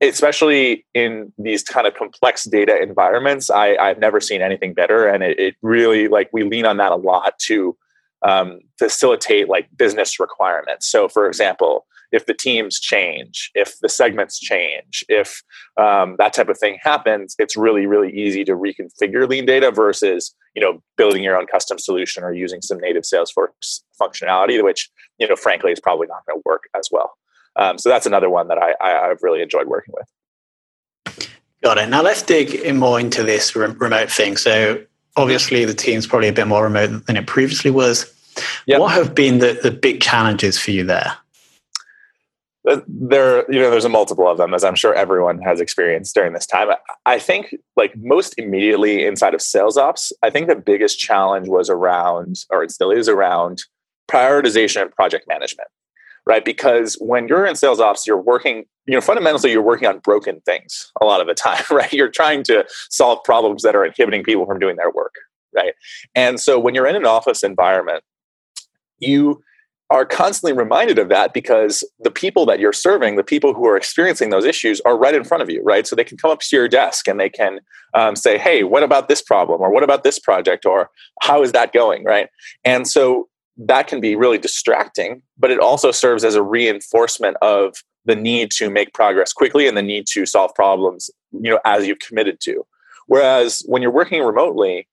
especially 0.00 0.86
in 0.94 1.32
these 1.38 1.64
kind 1.64 1.86
of 1.86 1.94
complex 1.94 2.44
data 2.44 2.80
environments 2.80 3.50
I, 3.50 3.76
i've 3.76 3.98
never 3.98 4.20
seen 4.20 4.40
anything 4.40 4.72
better 4.72 5.08
and 5.08 5.24
it, 5.24 5.38
it 5.38 5.54
really 5.62 6.06
like 6.06 6.30
we 6.32 6.44
lean 6.44 6.64
on 6.64 6.76
that 6.76 6.92
a 6.92 6.96
lot 6.96 7.38
to 7.46 7.76
um, 8.22 8.60
facilitate 8.78 9.48
like 9.48 9.68
business 9.76 10.18
requirements. 10.18 10.90
So, 10.90 11.08
for 11.08 11.26
example, 11.26 11.86
if 12.10 12.26
the 12.26 12.34
teams 12.34 12.80
change, 12.80 13.50
if 13.54 13.78
the 13.80 13.88
segments 13.88 14.38
change, 14.38 15.04
if 15.08 15.42
um, 15.76 16.16
that 16.18 16.32
type 16.32 16.48
of 16.48 16.58
thing 16.58 16.78
happens, 16.82 17.34
it's 17.38 17.56
really, 17.56 17.86
really 17.86 18.10
easy 18.12 18.44
to 18.44 18.52
reconfigure 18.52 19.26
LeanData 19.26 19.74
versus 19.74 20.34
you 20.54 20.62
know 20.62 20.82
building 20.96 21.22
your 21.22 21.36
own 21.36 21.46
custom 21.46 21.78
solution 21.78 22.24
or 22.24 22.32
using 22.32 22.62
some 22.62 22.78
native 22.78 23.02
Salesforce 23.02 23.82
functionality, 24.00 24.62
which 24.62 24.90
you 25.18 25.28
know 25.28 25.36
frankly 25.36 25.72
is 25.72 25.80
probably 25.80 26.06
not 26.06 26.24
going 26.26 26.38
to 26.38 26.42
work 26.44 26.64
as 26.76 26.88
well. 26.90 27.12
Um, 27.56 27.76
so 27.78 27.88
that's 27.88 28.06
another 28.06 28.30
one 28.30 28.48
that 28.48 28.58
I, 28.58 28.74
I, 28.80 29.10
I've 29.10 29.22
really 29.22 29.42
enjoyed 29.42 29.66
working 29.66 29.94
with. 29.96 31.28
Got 31.62 31.78
it. 31.78 31.88
Now 31.88 32.02
let's 32.02 32.22
dig 32.22 32.54
in 32.54 32.78
more 32.78 33.00
into 33.00 33.24
this 33.24 33.56
remote 33.56 34.10
thing. 34.10 34.36
So 34.36 34.84
obviously 35.18 35.64
the 35.64 35.74
team's 35.74 36.06
probably 36.06 36.28
a 36.28 36.32
bit 36.32 36.46
more 36.46 36.64
remote 36.64 37.06
than 37.06 37.16
it 37.16 37.26
previously 37.26 37.70
was. 37.70 38.12
Yep. 38.66 38.80
What 38.80 38.92
have 38.92 39.14
been 39.14 39.40
the, 39.40 39.58
the 39.62 39.70
big 39.70 40.00
challenges 40.00 40.58
for 40.58 40.70
you 40.70 40.84
there? 40.84 41.16
Uh, 42.68 42.80
there 42.86 43.50
you 43.50 43.58
know 43.58 43.70
there's 43.70 43.84
a 43.84 43.88
multiple 43.88 44.28
of 44.28 44.36
them 44.36 44.52
as 44.52 44.62
i'm 44.62 44.74
sure 44.74 44.92
everyone 44.92 45.40
has 45.40 45.58
experienced 45.58 46.14
during 46.14 46.34
this 46.34 46.44
time 46.44 46.68
i 47.06 47.18
think 47.18 47.54
like 47.76 47.96
most 47.96 48.34
immediately 48.36 49.06
inside 49.06 49.32
of 49.32 49.40
sales 49.40 49.78
ops 49.78 50.12
i 50.22 50.28
think 50.28 50.48
the 50.48 50.56
biggest 50.56 50.98
challenge 50.98 51.48
was 51.48 51.70
around 51.70 52.36
or 52.50 52.62
it 52.62 52.70
still 52.70 52.90
is 52.90 53.08
around 53.08 53.62
prioritization 54.10 54.82
and 54.82 54.90
project 54.90 55.26
management 55.28 55.68
right 56.28 56.44
because 56.44 56.94
when 57.00 57.26
you're 57.26 57.46
in 57.46 57.56
sales 57.56 57.80
ops 57.80 58.06
you're 58.06 58.20
working 58.20 58.64
you 58.86 58.94
know 58.94 59.00
fundamentally 59.00 59.50
you're 59.50 59.62
working 59.62 59.88
on 59.88 59.98
broken 60.00 60.40
things 60.42 60.92
a 61.00 61.04
lot 61.04 61.20
of 61.20 61.26
the 61.26 61.34
time 61.46 61.64
right 61.70 61.92
you're 61.92 62.10
trying 62.10 62.44
to 62.44 62.64
solve 62.90 63.18
problems 63.24 63.62
that 63.62 63.74
are 63.74 63.84
inhibiting 63.84 64.22
people 64.22 64.46
from 64.46 64.58
doing 64.58 64.76
their 64.76 64.90
work 64.90 65.14
right 65.54 65.72
and 66.14 66.38
so 66.38 66.58
when 66.58 66.74
you're 66.74 66.86
in 66.86 66.96
an 66.96 67.06
office 67.06 67.42
environment 67.42 68.04
you 68.98 69.42
are 69.90 70.04
constantly 70.04 70.52
reminded 70.52 70.98
of 70.98 71.08
that 71.08 71.32
because 71.32 71.82
the 72.00 72.10
people 72.10 72.44
that 72.44 72.60
you're 72.60 72.74
serving, 72.74 73.16
the 73.16 73.24
people 73.24 73.54
who 73.54 73.66
are 73.66 73.76
experiencing 73.76 74.28
those 74.28 74.44
issues, 74.44 74.82
are 74.82 74.98
right 74.98 75.14
in 75.14 75.24
front 75.24 75.42
of 75.42 75.48
you, 75.48 75.62
right? 75.62 75.86
So 75.86 75.96
they 75.96 76.04
can 76.04 76.18
come 76.18 76.30
up 76.30 76.40
to 76.40 76.56
your 76.56 76.68
desk 76.68 77.08
and 77.08 77.18
they 77.18 77.30
can 77.30 77.60
um, 77.94 78.14
say, 78.14 78.36
"Hey, 78.36 78.64
what 78.64 78.82
about 78.82 79.08
this 79.08 79.22
problem?" 79.22 79.62
or 79.62 79.72
"What 79.72 79.82
about 79.82 80.04
this 80.04 80.18
project?" 80.18 80.66
or 80.66 80.90
"How 81.22 81.42
is 81.42 81.52
that 81.52 81.72
going?" 81.72 82.04
right? 82.04 82.28
And 82.64 82.86
so 82.86 83.28
that 83.58 83.88
can 83.88 84.00
be 84.00 84.16
really 84.16 84.38
distracting, 84.38 85.22
but 85.36 85.50
it 85.50 85.58
also 85.58 85.90
serves 85.90 86.24
as 86.24 86.34
a 86.34 86.42
reinforcement 86.42 87.36
of 87.42 87.74
the 88.04 88.16
need 88.16 88.50
to 88.52 88.70
make 88.70 88.94
progress 88.94 89.32
quickly 89.32 89.68
and 89.68 89.76
the 89.76 89.82
need 89.82 90.06
to 90.06 90.24
solve 90.24 90.54
problems, 90.54 91.10
you 91.32 91.50
know, 91.50 91.60
as 91.64 91.86
you've 91.86 91.98
committed 91.98 92.40
to. 92.40 92.64
Whereas 93.06 93.62
when 93.66 93.82
you're 93.82 93.90
working 93.90 94.22
remotely, 94.22 94.86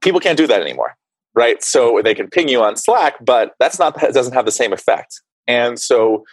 people 0.00 0.20
can't 0.20 0.38
do 0.38 0.46
that 0.46 0.62
anymore 0.62 0.96
right? 1.34 1.62
So 1.62 2.00
they 2.02 2.14
can 2.14 2.28
ping 2.28 2.48
you 2.48 2.62
on 2.62 2.76
Slack, 2.76 3.14
but 3.20 3.54
that's 3.58 3.78
not 3.78 4.00
that 4.00 4.14
doesn't 4.14 4.34
have 4.34 4.44
the 4.44 4.52
same 4.52 4.72
effect. 4.72 5.20
And 5.46 5.78
so 5.78 6.24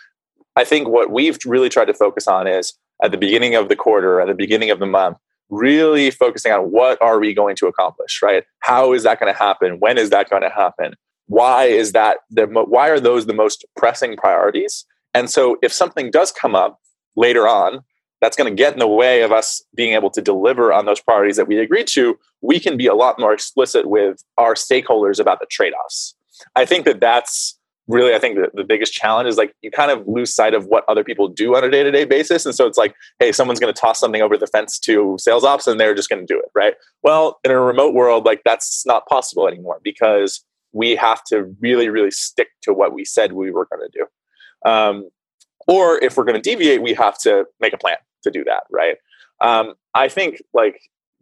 I 0.56 0.64
think 0.64 0.88
what 0.88 1.12
we've 1.12 1.38
really 1.46 1.70
tried 1.70 1.86
to 1.86 1.94
focus 1.94 2.28
on 2.28 2.48
is 2.48 2.74
at 3.02 3.12
the 3.12 3.18
beginning 3.18 3.56
of 3.56 3.70
the 3.70 3.76
quarter, 3.76 4.20
at 4.20 4.28
the 4.28 4.34
beginning 4.34 4.72
of 4.72 4.80
the 4.80 4.86
month, 4.86 5.18
really 5.50 6.12
focusing 6.12 6.52
on 6.52 6.72
what 6.72 7.02
are 7.02 7.20
we 7.20 7.34
going 7.34 7.56
to 7.58 7.68
accomplish, 7.68 8.22
right? 8.22 8.44
How 8.60 8.94
is 8.94 9.04
that 9.04 9.20
going 9.20 9.32
to 9.32 9.38
happen? 9.38 9.80
When 9.80 9.98
is 9.98 10.10
that 10.12 10.30
going 10.30 10.44
to 10.44 10.50
happen? 10.50 10.96
Why 11.28 11.66
is 11.66 11.92
that 11.92 12.18
the 12.32 12.48
why 12.48 12.90
are 12.90 13.00
those 13.00 13.26
the 13.26 13.34
most 13.34 13.66
pressing 13.78 14.18
priorities? 14.18 14.86
And 15.14 15.30
so 15.30 15.58
if 15.62 15.72
something 15.72 16.12
does 16.12 16.32
come 16.32 16.56
up 16.56 16.80
later 17.16 17.48
on 17.48 17.82
that's 18.22 18.36
going 18.36 18.50
to 18.50 18.56
get 18.56 18.74
in 18.74 18.80
the 18.80 18.88
way 18.88 19.22
of 19.22 19.32
us 19.32 19.64
being 19.76 19.94
able 19.94 20.10
to 20.12 20.22
deliver 20.22 20.74
on 20.74 20.86
those 20.86 21.00
priorities 21.00 21.38
that 21.38 21.48
we 21.48 21.58
agreed 21.60 21.88
to, 21.88 22.18
we 22.42 22.60
can 22.60 22.78
be 22.78 22.88
a 22.88 22.94
lot 22.94 23.20
more 23.20 23.34
explicit 23.34 23.88
with 23.88 24.24
our 24.38 24.56
stakeholders 24.56 25.20
about 25.20 25.40
the 25.40 25.46
trade 25.50 25.74
offs. 25.86 26.16
I 26.56 26.66
think 26.66 26.86
that 26.86 27.00
that's 27.00 27.59
really, 27.90 28.14
I 28.14 28.20
think 28.20 28.36
the, 28.36 28.50
the 28.54 28.64
biggest 28.64 28.94
challenge 28.94 29.28
is 29.28 29.36
like 29.36 29.54
you 29.62 29.72
kind 29.72 29.92
of 29.92 30.08
lose 30.08 30.34
sight 30.34 30.54
of 30.54 30.68
what 30.68 30.86
other 30.88 31.04
people 31.04 31.28
do 31.28 31.56
on 31.56 31.64
a 31.64 31.70
day 31.70 31.84
to 31.84 31.92
day 31.92 32.06
basis. 32.06 32.46
And 32.46 32.56
so 32.56 32.66
it's 32.68 32.78
like, 32.78 32.96
hey, 33.20 33.32
someone's 33.32 33.60
going 33.60 33.74
to 33.74 33.80
toss 33.80 34.00
something 34.00 34.22
over 34.22 34.38
the 34.38 34.48
fence 34.48 34.80
to 34.80 35.18
sales 35.20 35.44
ops 35.44 35.68
and 35.68 35.80
they're 35.80 35.96
just 35.96 36.08
going 36.08 36.26
to 36.26 36.34
do 36.34 36.40
it, 36.40 36.50
right? 36.56 36.76
Well, 37.04 37.40
in 37.44 37.52
a 37.52 37.60
remote 37.60 37.94
world, 37.94 38.26
like 38.26 38.44
that's 38.46 38.86
not 38.86 39.08
possible 39.08 39.48
anymore 39.48 39.82
because 39.84 40.46
we 40.72 40.96
have 40.96 41.24
to 41.26 41.54
really, 41.60 41.90
really 41.90 42.12
stick 42.12 42.50
to 42.62 42.74
what 42.74 42.94
we 42.94 43.04
said 43.04 43.34
we 43.34 43.52
were 43.52 43.68
going 43.72 43.90
to 43.90 43.98
do. 43.98 44.70
Um, 44.70 45.10
or 45.68 45.98
if 46.04 46.16
we're 46.16 46.26
going 46.26 46.42
to 46.42 46.50
deviate, 46.50 46.82
we 46.82 46.94
have 46.94 47.18
to 47.20 47.46
make 47.60 47.74
a 47.74 47.78
plan 47.78 47.98
to 48.24 48.32
do 48.32 48.44
that, 48.44 48.64
right? 48.72 48.98
Um, 49.42 49.74
I 49.96 50.10
think 50.10 50.42
like 50.54 50.80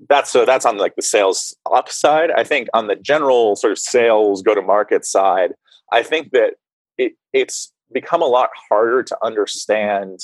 that's 0.09 0.31
so 0.31 0.45
that's 0.45 0.65
on 0.65 0.77
like 0.77 0.95
the 0.95 1.01
sales 1.01 1.55
ops 1.65 2.00
side 2.00 2.29
I 2.29 2.43
think 2.43 2.67
on 2.74 2.86
the 2.86 2.95
general 2.95 3.55
sort 3.55 3.71
of 3.71 3.79
sales 3.79 4.43
go 4.43 4.53
to 4.53 4.62
market 4.62 5.05
side, 5.05 5.53
I 5.91 6.03
think 6.03 6.32
that 6.32 6.56
it, 6.98 7.13
it's 7.34 7.72
become 7.94 8.22
a 8.22 8.25
lot 8.25 8.50
harder 8.70 9.03
to 9.03 9.17
understand 9.24 10.20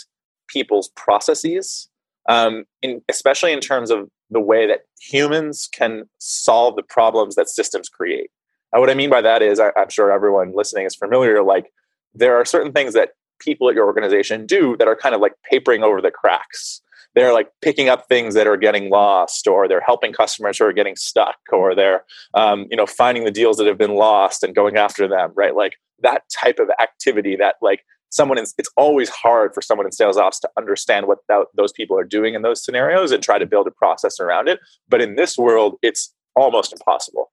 people's 0.47 0.89
processes, 0.89 1.89
um, 2.29 2.65
in, 2.81 3.01
especially 3.09 3.53
in 3.53 3.59
terms 3.59 3.89
of 3.89 4.09
the 4.29 4.39
way 4.39 4.67
that 4.67 4.81
humans 4.99 5.69
can 5.71 6.09
solve 6.17 6.75
the 6.75 6.83
problems 6.83 7.35
that 7.35 7.49
systems 7.49 7.89
create. 7.89 8.29
And 8.71 8.81
what 8.81 8.89
I 8.89 8.95
mean 8.95 9.09
by 9.09 9.21
that 9.21 9.41
is, 9.41 9.59
I, 9.59 9.71
I'm 9.77 9.89
sure 9.89 10.11
everyone 10.11 10.53
listening 10.55 10.85
is 10.85 10.95
familiar. 10.95 11.43
Like 11.43 11.71
there 12.13 12.35
are 12.35 12.45
certain 12.45 12.71
things 12.71 12.93
that 12.93 13.11
people 13.39 13.69
at 13.69 13.75
your 13.75 13.85
organization 13.85 14.45
do 14.45 14.75
that 14.77 14.87
are 14.87 14.95
kind 14.95 15.13
of 15.13 15.21
like 15.21 15.33
papering 15.49 15.83
over 15.83 16.01
the 16.01 16.11
cracks 16.11 16.81
they're 17.15 17.33
like 17.33 17.49
picking 17.61 17.89
up 17.89 18.07
things 18.07 18.33
that 18.33 18.47
are 18.47 18.57
getting 18.57 18.89
lost 18.89 19.47
or 19.47 19.67
they're 19.67 19.83
helping 19.85 20.13
customers 20.13 20.57
who 20.57 20.65
are 20.65 20.73
getting 20.73 20.95
stuck 20.95 21.37
or 21.51 21.75
they're 21.75 22.03
um, 22.33 22.67
you 22.69 22.77
know 22.77 22.85
finding 22.85 23.25
the 23.25 23.31
deals 23.31 23.57
that 23.57 23.67
have 23.67 23.77
been 23.77 23.95
lost 23.95 24.43
and 24.43 24.55
going 24.55 24.77
after 24.77 25.07
them 25.07 25.31
right? 25.35 25.55
Like 25.55 25.73
that 26.01 26.23
type 26.29 26.59
of 26.59 26.69
activity 26.81 27.35
that 27.37 27.55
like 27.61 27.81
someone 28.09 28.37
in, 28.37 28.45
it's 28.57 28.69
always 28.77 29.09
hard 29.09 29.53
for 29.53 29.61
someone 29.61 29.87
in 29.87 29.91
sales 29.91 30.17
ops 30.17 30.39
to 30.39 30.49
understand 30.57 31.07
what 31.07 31.19
those 31.55 31.71
people 31.71 31.97
are 31.97 32.03
doing 32.03 32.35
in 32.35 32.41
those 32.41 32.63
scenarios 32.63 33.11
and 33.11 33.23
try 33.23 33.39
to 33.39 33.45
build 33.45 33.67
a 33.67 33.71
process 33.71 34.19
around 34.19 34.47
it. 34.47 34.59
But 34.89 35.01
in 35.01 35.15
this 35.15 35.37
world 35.37 35.75
it's 35.81 36.13
almost 36.35 36.73
impossible 36.73 37.31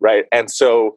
right? 0.00 0.24
And 0.32 0.50
so 0.50 0.96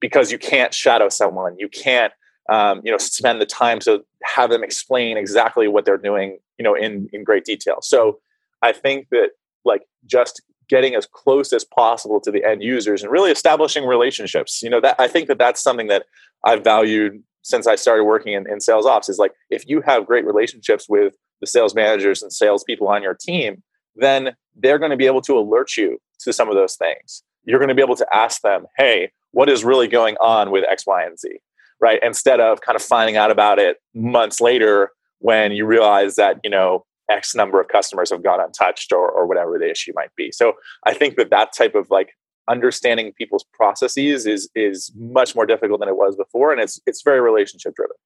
because 0.00 0.30
you 0.30 0.38
can't 0.38 0.72
shadow 0.72 1.08
someone 1.08 1.56
you 1.58 1.68
can't 1.68 2.12
um, 2.50 2.80
you 2.84 2.90
know 2.90 2.98
spend 2.98 3.40
the 3.40 3.46
time 3.46 3.78
to 3.80 4.04
have 4.22 4.50
them 4.50 4.64
explain 4.64 5.16
exactly 5.16 5.68
what 5.68 5.84
they're 5.84 5.96
doing 5.98 6.38
you 6.58 6.62
know 6.62 6.74
in 6.74 7.08
in 7.12 7.24
great 7.24 7.44
detail. 7.44 7.78
So 7.82 8.18
i 8.62 8.72
think 8.72 9.08
that 9.10 9.30
like 9.64 9.82
just 10.06 10.42
getting 10.68 10.94
as 10.94 11.06
close 11.06 11.52
as 11.52 11.64
possible 11.64 12.20
to 12.20 12.30
the 12.30 12.44
end 12.44 12.62
users 12.62 13.02
and 13.02 13.12
really 13.12 13.30
establishing 13.30 13.84
relationships 13.84 14.62
you 14.62 14.70
know 14.70 14.80
that 14.80 14.96
i 14.98 15.06
think 15.06 15.28
that 15.28 15.38
that's 15.38 15.62
something 15.62 15.88
that 15.88 16.06
i've 16.44 16.64
valued 16.64 17.22
since 17.42 17.66
i 17.66 17.74
started 17.74 18.04
working 18.04 18.32
in, 18.32 18.50
in 18.50 18.60
sales 18.60 18.86
ops 18.86 19.08
is 19.08 19.18
like 19.18 19.32
if 19.50 19.68
you 19.68 19.82
have 19.82 20.06
great 20.06 20.24
relationships 20.24 20.88
with 20.88 21.14
the 21.40 21.46
sales 21.46 21.74
managers 21.74 22.22
and 22.22 22.32
salespeople 22.32 22.88
on 22.88 23.02
your 23.02 23.14
team 23.14 23.62
then 23.96 24.34
they're 24.56 24.78
going 24.78 24.90
to 24.90 24.96
be 24.96 25.06
able 25.06 25.22
to 25.22 25.38
alert 25.38 25.76
you 25.76 25.98
to 26.20 26.32
some 26.32 26.48
of 26.48 26.54
those 26.54 26.76
things. 26.76 27.22
You're 27.44 27.58
going 27.58 27.68
to 27.68 27.74
be 27.74 27.82
able 27.82 27.96
to 27.96 28.06
ask 28.12 28.40
them 28.40 28.66
hey 28.76 29.10
what 29.32 29.48
is 29.48 29.64
really 29.64 29.88
going 29.88 30.16
on 30.16 30.50
with 30.50 30.64
x 30.70 30.86
y 30.86 31.04
and 31.04 31.18
z 31.18 31.40
right? 31.80 32.00
Instead 32.02 32.40
of 32.40 32.60
kind 32.60 32.76
of 32.76 32.82
finding 32.82 33.16
out 33.16 33.30
about 33.30 33.58
it 33.58 33.78
months 33.94 34.40
later 34.40 34.90
when 35.18 35.52
you 35.52 35.66
realize 35.66 36.16
that, 36.16 36.38
you 36.44 36.50
know, 36.50 36.84
X 37.10 37.34
number 37.34 37.60
of 37.60 37.68
customers 37.68 38.10
have 38.10 38.22
gone 38.22 38.40
untouched 38.40 38.92
or, 38.92 39.10
or 39.10 39.26
whatever 39.26 39.58
the 39.58 39.70
issue 39.70 39.92
might 39.94 40.14
be. 40.16 40.32
So 40.32 40.54
I 40.86 40.94
think 40.94 41.16
that 41.16 41.30
that 41.30 41.52
type 41.56 41.74
of 41.74 41.90
like 41.90 42.10
understanding 42.48 43.12
people's 43.12 43.44
processes 43.52 44.26
is 44.26 44.48
is 44.54 44.92
much 44.96 45.34
more 45.34 45.46
difficult 45.46 45.80
than 45.80 45.88
it 45.88 45.96
was 45.96 46.16
before, 46.16 46.52
and 46.52 46.60
it's 46.60 46.80
it's 46.86 47.02
very 47.02 47.20
relationship 47.20 47.74
driven. 47.74 47.96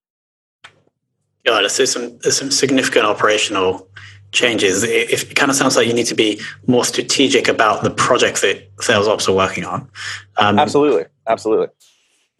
Yeah, 1.44 1.60
there's 1.60 1.92
some 1.92 2.18
there's 2.18 2.38
some 2.38 2.50
significant 2.50 3.06
operational 3.06 3.88
changes. 4.32 4.82
It, 4.82 5.10
it, 5.10 5.34
kind 5.36 5.50
of 5.50 5.56
sounds 5.56 5.76
like 5.76 5.86
you 5.86 5.94
need 5.94 6.06
to 6.06 6.14
be 6.14 6.40
more 6.66 6.84
strategic 6.84 7.48
about 7.48 7.82
the 7.82 7.90
projects 7.90 8.42
that 8.42 8.68
sales 8.80 9.08
ops 9.08 9.26
are 9.28 9.34
working 9.34 9.64
on. 9.64 9.88
Um, 10.36 10.58
absolutely, 10.58 11.06
absolutely. 11.26 11.68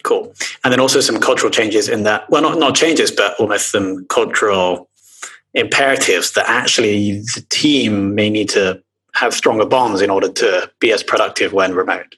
Cool. 0.05 0.33
And 0.65 0.73
then 0.73 0.81
also 0.81 1.01
some 1.01 1.19
cultural 1.19 1.51
changes 1.51 1.89
in 1.89 2.05
that, 2.05 2.29
well, 2.31 2.43
not, 2.43 2.59
not 2.59 2.75
changes, 2.75 3.11
but 3.11 3.35
almost 3.41 3.73
some 3.73 4.07
cultural 4.07 4.89
imperatives 5.55 6.33
that 6.33 6.49
actually 6.49 7.21
the 7.35 7.45
team 7.49 8.15
may 8.15 8.31
need 8.31 8.49
to 8.51 8.83
have 9.15 9.35
stronger 9.35 9.67
bonds 9.67 10.01
in 10.01 10.11
order 10.11 10.31
to 10.31 10.71
be 10.79 10.93
as 10.93 11.03
productive 11.03 11.53
when 11.53 11.75
remote. 11.75 12.15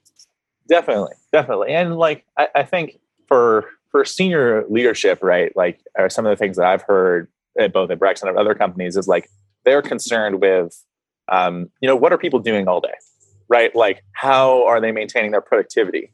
Definitely, 0.69 1.15
definitely. 1.33 1.73
And 1.73 1.97
like, 1.97 2.27
I, 2.37 2.49
I 2.55 2.63
think 2.65 3.01
for, 3.27 3.71
for 3.91 4.05
senior 4.05 4.65
leadership, 4.69 5.21
right, 5.23 5.57
like 5.57 5.81
are 5.99 6.11
some 6.11 6.27
of 6.27 6.31
the 6.31 6.37
things 6.37 6.59
that 6.59 6.67
I've 6.67 6.83
heard 6.83 7.29
at 7.59 7.73
both 7.73 7.91
at 7.91 7.99
Brex 7.99 8.21
and 8.21 8.29
at 8.29 8.37
other 8.37 8.55
companies 8.55 8.97
is 8.97 9.09
like, 9.09 9.31
they're 9.65 9.83
concerned 9.83 10.41
with, 10.41 10.85
um, 11.29 11.71
you 11.81 11.89
know, 11.89 11.97
what 11.97 12.13
are 12.13 12.19
people 12.19 12.41
doing 12.41 12.69
all 12.69 12.81
day, 12.81 12.95
right? 13.49 13.75
Like, 13.75 14.03
how 14.13 14.67
are 14.67 14.81
they 14.81 14.93
maintaining 14.93 15.31
their 15.31 15.41
productivity? 15.41 16.11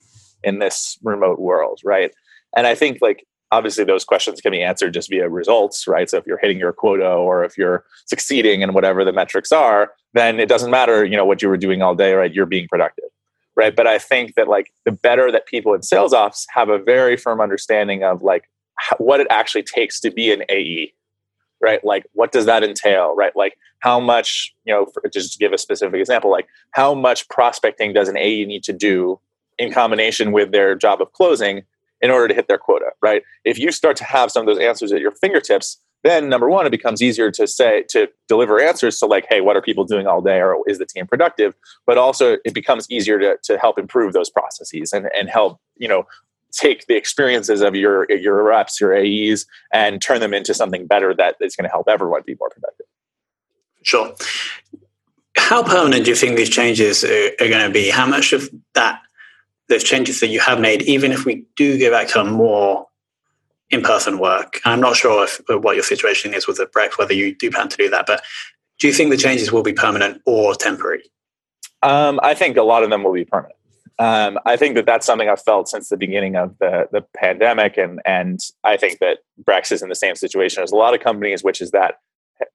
In 0.46 0.60
this 0.60 0.98
remote 1.02 1.38
world, 1.38 1.80
right? 1.84 2.12
And 2.56 2.66
I 2.66 2.74
think 2.74 2.98
like 3.02 3.26
obviously 3.52 3.84
those 3.84 4.04
questions 4.04 4.40
can 4.40 4.52
be 4.52 4.62
answered 4.62 4.94
just 4.94 5.10
via 5.10 5.28
results, 5.28 5.86
right? 5.86 6.08
So 6.08 6.16
if 6.16 6.26
you're 6.26 6.38
hitting 6.38 6.58
your 6.58 6.72
quota 6.72 7.08
or 7.08 7.44
if 7.44 7.58
you're 7.58 7.84
succeeding 8.06 8.62
in 8.62 8.72
whatever 8.72 9.04
the 9.04 9.12
metrics 9.12 9.52
are, 9.52 9.92
then 10.14 10.40
it 10.40 10.48
doesn't 10.48 10.70
matter, 10.70 11.04
you 11.04 11.16
know, 11.16 11.24
what 11.24 11.42
you 11.42 11.48
were 11.48 11.56
doing 11.56 11.82
all 11.82 11.94
day, 11.94 12.14
right? 12.14 12.32
You're 12.32 12.46
being 12.46 12.68
productive. 12.68 13.10
right? 13.56 13.74
But 13.74 13.86
I 13.86 13.98
think 13.98 14.34
that 14.34 14.46
like 14.46 14.72
the 14.84 14.92
better 14.92 15.32
that 15.32 15.46
people 15.46 15.74
in 15.74 15.82
sales 15.82 16.12
ops 16.12 16.46
have 16.50 16.68
a 16.68 16.78
very 16.78 17.16
firm 17.16 17.40
understanding 17.40 18.04
of 18.04 18.22
like 18.22 18.48
what 18.98 19.20
it 19.20 19.26
actually 19.30 19.64
takes 19.64 19.98
to 20.00 20.10
be 20.10 20.32
an 20.32 20.44
AE, 20.48 20.92
right? 21.60 21.84
Like 21.84 22.06
what 22.12 22.30
does 22.32 22.46
that 22.46 22.62
entail, 22.62 23.14
right? 23.16 23.34
Like 23.34 23.56
how 23.80 23.98
much, 23.98 24.54
you 24.64 24.72
know, 24.72 24.86
for, 24.86 25.02
just 25.08 25.32
to 25.32 25.38
give 25.38 25.52
a 25.52 25.58
specific 25.58 25.98
example, 25.98 26.30
like 26.30 26.46
how 26.72 26.94
much 26.94 27.28
prospecting 27.28 27.92
does 27.92 28.08
an 28.08 28.16
AE 28.16 28.44
need 28.44 28.62
to 28.64 28.72
do 28.72 29.18
in 29.58 29.72
combination 29.72 30.32
with 30.32 30.52
their 30.52 30.74
job 30.74 31.00
of 31.00 31.12
closing 31.12 31.62
in 32.00 32.10
order 32.10 32.28
to 32.28 32.34
hit 32.34 32.48
their 32.48 32.58
quota, 32.58 32.90
right? 33.00 33.22
If 33.44 33.58
you 33.58 33.72
start 33.72 33.96
to 33.96 34.04
have 34.04 34.30
some 34.30 34.46
of 34.46 34.46
those 34.46 34.62
answers 34.62 34.92
at 34.92 35.00
your 35.00 35.12
fingertips, 35.12 35.78
then 36.04 36.28
number 36.28 36.48
one, 36.48 36.66
it 36.66 36.70
becomes 36.70 37.02
easier 37.02 37.30
to 37.32 37.46
say 37.46 37.84
to 37.88 38.08
deliver 38.28 38.60
answers 38.60 38.98
to 38.98 39.06
like, 39.06 39.26
hey, 39.28 39.40
what 39.40 39.56
are 39.56 39.62
people 39.62 39.84
doing 39.84 40.06
all 40.06 40.20
day, 40.20 40.40
or 40.40 40.62
is 40.66 40.78
the 40.78 40.86
team 40.86 41.06
productive? 41.06 41.54
But 41.84 41.98
also, 41.98 42.36
it 42.44 42.54
becomes 42.54 42.88
easier 42.90 43.18
to 43.18 43.36
to 43.42 43.58
help 43.58 43.78
improve 43.78 44.12
those 44.12 44.30
processes 44.30 44.92
and 44.92 45.08
and 45.18 45.28
help 45.28 45.58
you 45.76 45.88
know 45.88 46.06
take 46.52 46.86
the 46.86 46.96
experiences 46.96 47.60
of 47.60 47.74
your 47.74 48.10
your 48.10 48.42
reps, 48.44 48.80
your 48.80 48.94
AEs, 48.94 49.46
and 49.72 50.00
turn 50.00 50.20
them 50.20 50.32
into 50.32 50.54
something 50.54 50.86
better 50.86 51.14
that 51.14 51.36
is 51.40 51.56
going 51.56 51.64
to 51.64 51.70
help 51.70 51.88
everyone 51.88 52.22
be 52.24 52.36
more 52.38 52.50
productive. 52.50 52.86
Sure. 53.82 54.14
How 55.36 55.62
permanent 55.62 56.04
do 56.04 56.10
you 56.10 56.16
think 56.16 56.36
these 56.36 56.50
changes 56.50 57.04
are, 57.04 57.30
are 57.40 57.48
going 57.48 57.66
to 57.66 57.70
be? 57.72 57.90
How 57.90 58.06
much 58.06 58.32
of 58.32 58.48
that 58.74 59.00
those 59.68 59.84
changes 59.84 60.20
that 60.20 60.28
you 60.28 60.40
have 60.40 60.60
made, 60.60 60.82
even 60.82 61.12
if 61.12 61.24
we 61.24 61.44
do 61.56 61.78
go 61.78 61.90
back 61.90 62.08
to 62.08 62.24
more 62.24 62.86
in-person 63.70 64.18
work. 64.18 64.60
I'm 64.64 64.80
not 64.80 64.96
sure 64.96 65.24
if, 65.24 65.40
what 65.48 65.74
your 65.74 65.82
situation 65.82 66.34
is 66.34 66.46
with 66.46 66.58
the 66.58 66.66
Brex, 66.66 66.98
whether 66.98 67.14
you 67.14 67.34
do 67.34 67.50
plan 67.50 67.68
to 67.68 67.76
do 67.76 67.90
that, 67.90 68.06
but 68.06 68.22
do 68.78 68.86
you 68.86 68.92
think 68.92 69.10
the 69.10 69.16
changes 69.16 69.50
will 69.50 69.62
be 69.62 69.72
permanent 69.72 70.22
or 70.26 70.54
temporary? 70.54 71.02
Um, 71.82 72.20
I 72.22 72.34
think 72.34 72.56
a 72.56 72.62
lot 72.62 72.82
of 72.82 72.90
them 72.90 73.02
will 73.02 73.12
be 73.12 73.24
permanent. 73.24 73.54
Um, 73.98 74.38
I 74.44 74.56
think 74.56 74.74
that 74.74 74.84
that's 74.84 75.06
something 75.06 75.28
I've 75.28 75.42
felt 75.42 75.68
since 75.68 75.88
the 75.88 75.96
beginning 75.96 76.36
of 76.36 76.56
the 76.58 76.86
the 76.92 77.02
pandemic, 77.16 77.78
and 77.78 78.00
and 78.04 78.38
I 78.62 78.76
think 78.76 78.98
that 78.98 79.20
Brex 79.42 79.72
is 79.72 79.80
in 79.80 79.88
the 79.88 79.94
same 79.94 80.16
situation 80.16 80.62
as 80.62 80.70
a 80.70 80.76
lot 80.76 80.92
of 80.92 81.00
companies, 81.00 81.42
which 81.42 81.62
is 81.62 81.70
that 81.70 81.94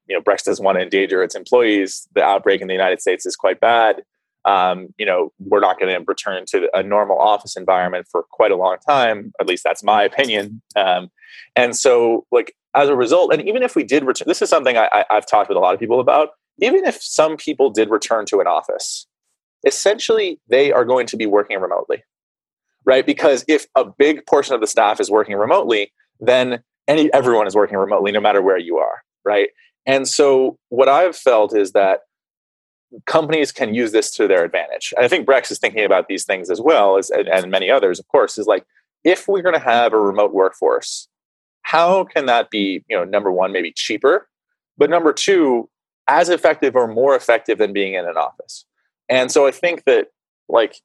you 0.07 0.15
know 0.15 0.21
Brex 0.21 0.43
doesn't 0.43 0.63
want 0.63 0.77
to 0.77 0.83
endanger 0.83 1.23
its 1.23 1.33
employees. 1.33 2.07
The 2.13 2.21
outbreak 2.21 2.61
in 2.61 2.67
the 2.67 2.75
United 2.75 3.01
States 3.01 3.25
is 3.25 3.35
quite 3.35 3.59
bad 3.59 4.03
um, 4.45 4.87
you 4.97 5.05
know, 5.05 5.31
we're 5.39 5.59
not 5.59 5.79
going 5.79 5.93
to 5.93 6.03
return 6.05 6.45
to 6.47 6.69
a 6.73 6.81
normal 6.81 7.19
office 7.19 7.55
environment 7.55 8.07
for 8.11 8.23
quite 8.23 8.51
a 8.51 8.55
long 8.55 8.77
time. 8.87 9.31
At 9.39 9.47
least 9.47 9.63
that's 9.63 9.83
my 9.83 10.03
opinion. 10.03 10.61
Um, 10.75 11.11
and 11.55 11.75
so, 11.75 12.25
like 12.31 12.55
as 12.73 12.89
a 12.89 12.95
result, 12.95 13.33
and 13.33 13.47
even 13.47 13.63
if 13.63 13.75
we 13.75 13.83
did 13.83 14.03
return, 14.03 14.27
this 14.27 14.41
is 14.41 14.49
something 14.49 14.77
I, 14.77 15.05
I've 15.09 15.25
talked 15.25 15.49
with 15.49 15.57
a 15.57 15.61
lot 15.61 15.73
of 15.73 15.79
people 15.79 15.99
about. 15.99 16.29
Even 16.59 16.85
if 16.85 17.01
some 17.01 17.37
people 17.37 17.69
did 17.69 17.89
return 17.89 18.25
to 18.27 18.39
an 18.39 18.47
office, 18.47 19.07
essentially 19.65 20.39
they 20.47 20.71
are 20.71 20.85
going 20.85 21.07
to 21.07 21.17
be 21.17 21.25
working 21.25 21.59
remotely, 21.59 22.03
right? 22.85 23.05
Because 23.05 23.43
if 23.47 23.65
a 23.75 23.85
big 23.85 24.25
portion 24.25 24.53
of 24.53 24.61
the 24.61 24.67
staff 24.67 24.99
is 24.99 25.09
working 25.09 25.35
remotely, 25.35 25.91
then 26.19 26.63
any 26.87 27.11
everyone 27.13 27.47
is 27.47 27.55
working 27.55 27.77
remotely, 27.77 28.11
no 28.11 28.19
matter 28.19 28.41
where 28.41 28.57
you 28.57 28.77
are, 28.77 29.01
right? 29.23 29.49
And 29.85 30.07
so, 30.07 30.57
what 30.69 30.89
I've 30.89 31.15
felt 31.15 31.55
is 31.55 31.71
that 31.71 32.01
companies 33.05 33.51
can 33.51 33.73
use 33.73 33.91
this 33.91 34.11
to 34.11 34.27
their 34.27 34.43
advantage. 34.43 34.93
And 34.95 35.05
I 35.05 35.07
think 35.07 35.27
Brex 35.27 35.51
is 35.51 35.59
thinking 35.59 35.85
about 35.85 36.07
these 36.07 36.25
things 36.25 36.49
as 36.49 36.59
well 36.59 36.97
as 36.97 37.09
and 37.09 37.51
many 37.51 37.69
others, 37.69 37.99
of 37.99 38.07
course, 38.07 38.37
is 38.37 38.47
like 38.47 38.65
if 39.03 39.27
we're 39.27 39.41
going 39.41 39.55
to 39.55 39.59
have 39.59 39.93
a 39.93 39.99
remote 39.99 40.33
workforce, 40.33 41.07
how 41.63 42.03
can 42.03 42.25
that 42.25 42.49
be, 42.49 42.83
you 42.89 42.97
know, 42.97 43.03
number 43.03 43.31
one, 43.31 43.51
maybe 43.51 43.71
cheaper, 43.71 44.27
but 44.77 44.89
number 44.89 45.13
two, 45.13 45.69
as 46.07 46.29
effective 46.29 46.75
or 46.75 46.87
more 46.87 47.15
effective 47.15 47.57
than 47.57 47.73
being 47.73 47.93
in 47.93 48.05
an 48.05 48.17
office. 48.17 48.65
And 49.07 49.31
so 49.31 49.47
I 49.47 49.51
think 49.51 49.85
that 49.85 50.07
like 50.49 50.75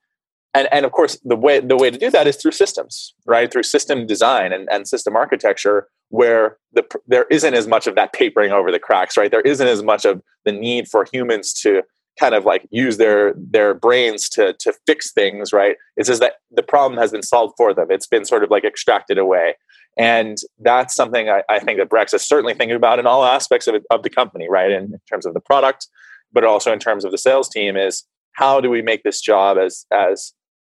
and, 0.55 0.69
and 0.73 0.87
of 0.87 0.93
course 0.93 1.19
the 1.25 1.37
way 1.37 1.61
the 1.61 1.77
way 1.77 1.91
to 1.91 1.99
do 1.99 2.11
that 2.11 2.27
is 2.27 2.37
through 2.37 2.53
systems 2.53 3.15
right 3.27 3.53
through 3.53 3.63
system 3.63 4.07
design 4.07 4.53
and, 4.53 4.69
and 4.71 4.89
system 4.89 5.15
architecture 5.15 5.89
where 6.09 6.57
the, 6.73 6.85
there 7.07 7.27
isn't 7.31 7.55
as 7.55 7.67
much 7.67 7.87
of 7.87 7.95
that 7.97 8.13
papering 8.13 8.53
over 8.53 8.73
the 8.73 8.79
cracks 8.79 9.17
right 9.17 9.31
there 9.31 9.43
isn't 9.43 9.69
as 9.69 9.83
much 9.83 10.05
of 10.05 10.23
the 10.45 10.53
need 10.53 10.89
for 10.89 11.07
humans 11.13 11.53
to 11.53 11.83
kind 12.19 12.35
of 12.35 12.45
like 12.45 12.67
use 12.71 12.97
their 12.97 13.35
their 13.37 13.75
brains 13.75 14.29
to 14.31 14.55
to 14.59 14.73
fix 14.87 15.13
things 15.13 15.53
right? 15.53 15.77
It's 15.97 16.09
just 16.09 16.21
that 16.21 16.35
the 16.51 16.63
problem 16.63 16.99
has 16.99 17.13
been 17.13 17.23
solved 17.23 17.55
for 17.57 17.75
them. 17.75 17.89
It's 17.91 18.07
been 18.07 18.25
sort 18.25 18.45
of 18.45 18.51
like 18.51 18.65
extracted 18.65 19.19
away. 19.19 19.55
And 19.99 20.37
that's 20.59 20.95
something 20.95 21.31
i, 21.31 21.43
I 21.49 21.59
think 21.59 21.79
that 21.79 21.89
brex 21.89 22.13
is 22.13 22.27
certainly 22.27 22.55
thinking 22.55 22.77
about 22.77 22.99
in 22.99 23.07
all 23.07 23.25
aspects 23.25 23.67
of, 23.67 23.75
it, 23.75 23.85
of 23.91 24.03
the 24.03 24.11
company 24.11 24.47
right? 24.49 24.71
In, 24.71 24.85
in 24.85 25.01
terms 25.09 25.27
of 25.27 25.35
the 25.35 25.41
product 25.41 25.89
but 26.33 26.45
also 26.45 26.73
in 26.73 26.79
terms 26.79 27.05
of 27.05 27.13
the 27.13 27.19
sales 27.19 27.49
team 27.49 27.77
is 27.77 28.05
how 28.33 28.61
do 28.61 28.69
we 28.69 28.83
make 28.83 29.03
this 29.03 29.21
job 29.21 29.57
as 29.59 29.87
as 29.91 30.33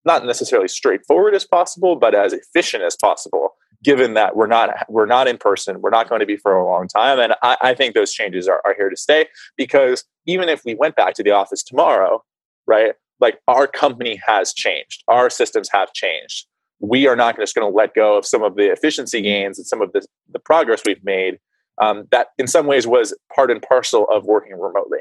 not 0.05 0.25
necessarily 0.25 0.67
straightforward 0.67 1.35
as 1.35 1.45
possible 1.45 1.95
but 1.95 2.15
as 2.15 2.33
efficient 2.33 2.83
as 2.83 2.95
possible 2.95 3.55
given 3.83 4.13
that 4.13 4.35
we're 4.35 4.47
not 4.47 4.69
we're 4.89 5.05
not 5.05 5.27
in 5.27 5.37
person 5.37 5.81
we're 5.81 5.89
not 5.89 6.09
going 6.09 6.19
to 6.19 6.25
be 6.25 6.37
for 6.37 6.55
a 6.55 6.65
long 6.65 6.87
time 6.87 7.19
and 7.19 7.33
i, 7.43 7.57
I 7.61 7.73
think 7.73 7.95
those 7.95 8.11
changes 8.11 8.47
are, 8.47 8.61
are 8.65 8.73
here 8.75 8.89
to 8.89 8.97
stay 8.97 9.27
because 9.57 10.03
even 10.25 10.49
if 10.49 10.63
we 10.65 10.75
went 10.75 10.95
back 10.95 11.13
to 11.15 11.23
the 11.23 11.31
office 11.31 11.63
tomorrow 11.63 12.23
right 12.67 12.93
like 13.19 13.39
our 13.47 13.67
company 13.67 14.19
has 14.25 14.53
changed 14.53 15.03
our 15.07 15.29
systems 15.29 15.69
have 15.71 15.93
changed. 15.93 16.45
We 16.81 17.07
are 17.07 17.15
not 17.15 17.35
just 17.35 17.55
going 17.55 17.69
to 17.69 17.75
let 17.75 17.93
go 17.93 18.17
of 18.17 18.25
some 18.25 18.41
of 18.41 18.55
the 18.55 18.71
efficiency 18.71 19.21
gains 19.21 19.57
and 19.57 19.67
some 19.67 19.81
of 19.81 19.91
the, 19.91 20.05
the 20.31 20.39
progress 20.39 20.83
we've 20.85 21.03
made 21.03 21.37
um, 21.81 22.07
that 22.11 22.27
in 22.37 22.47
some 22.47 22.67
ways 22.67 22.87
was 22.87 23.13
part 23.35 23.51
and 23.51 23.61
parcel 23.61 24.07
of 24.09 24.25
working 24.25 24.57
remotely 24.57 24.99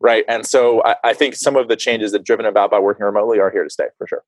right? 0.00 0.24
And 0.28 0.46
so 0.46 0.82
I, 0.82 0.96
I 1.04 1.12
think 1.12 1.34
some 1.34 1.56
of 1.56 1.68
the 1.68 1.76
changes 1.76 2.12
that 2.12 2.24
driven 2.24 2.46
about 2.46 2.70
by 2.70 2.78
working 2.78 3.04
remotely 3.04 3.38
are 3.38 3.50
here 3.50 3.64
to 3.64 3.70
stay 3.70 3.84
for 3.98 4.06
sure 4.06 4.22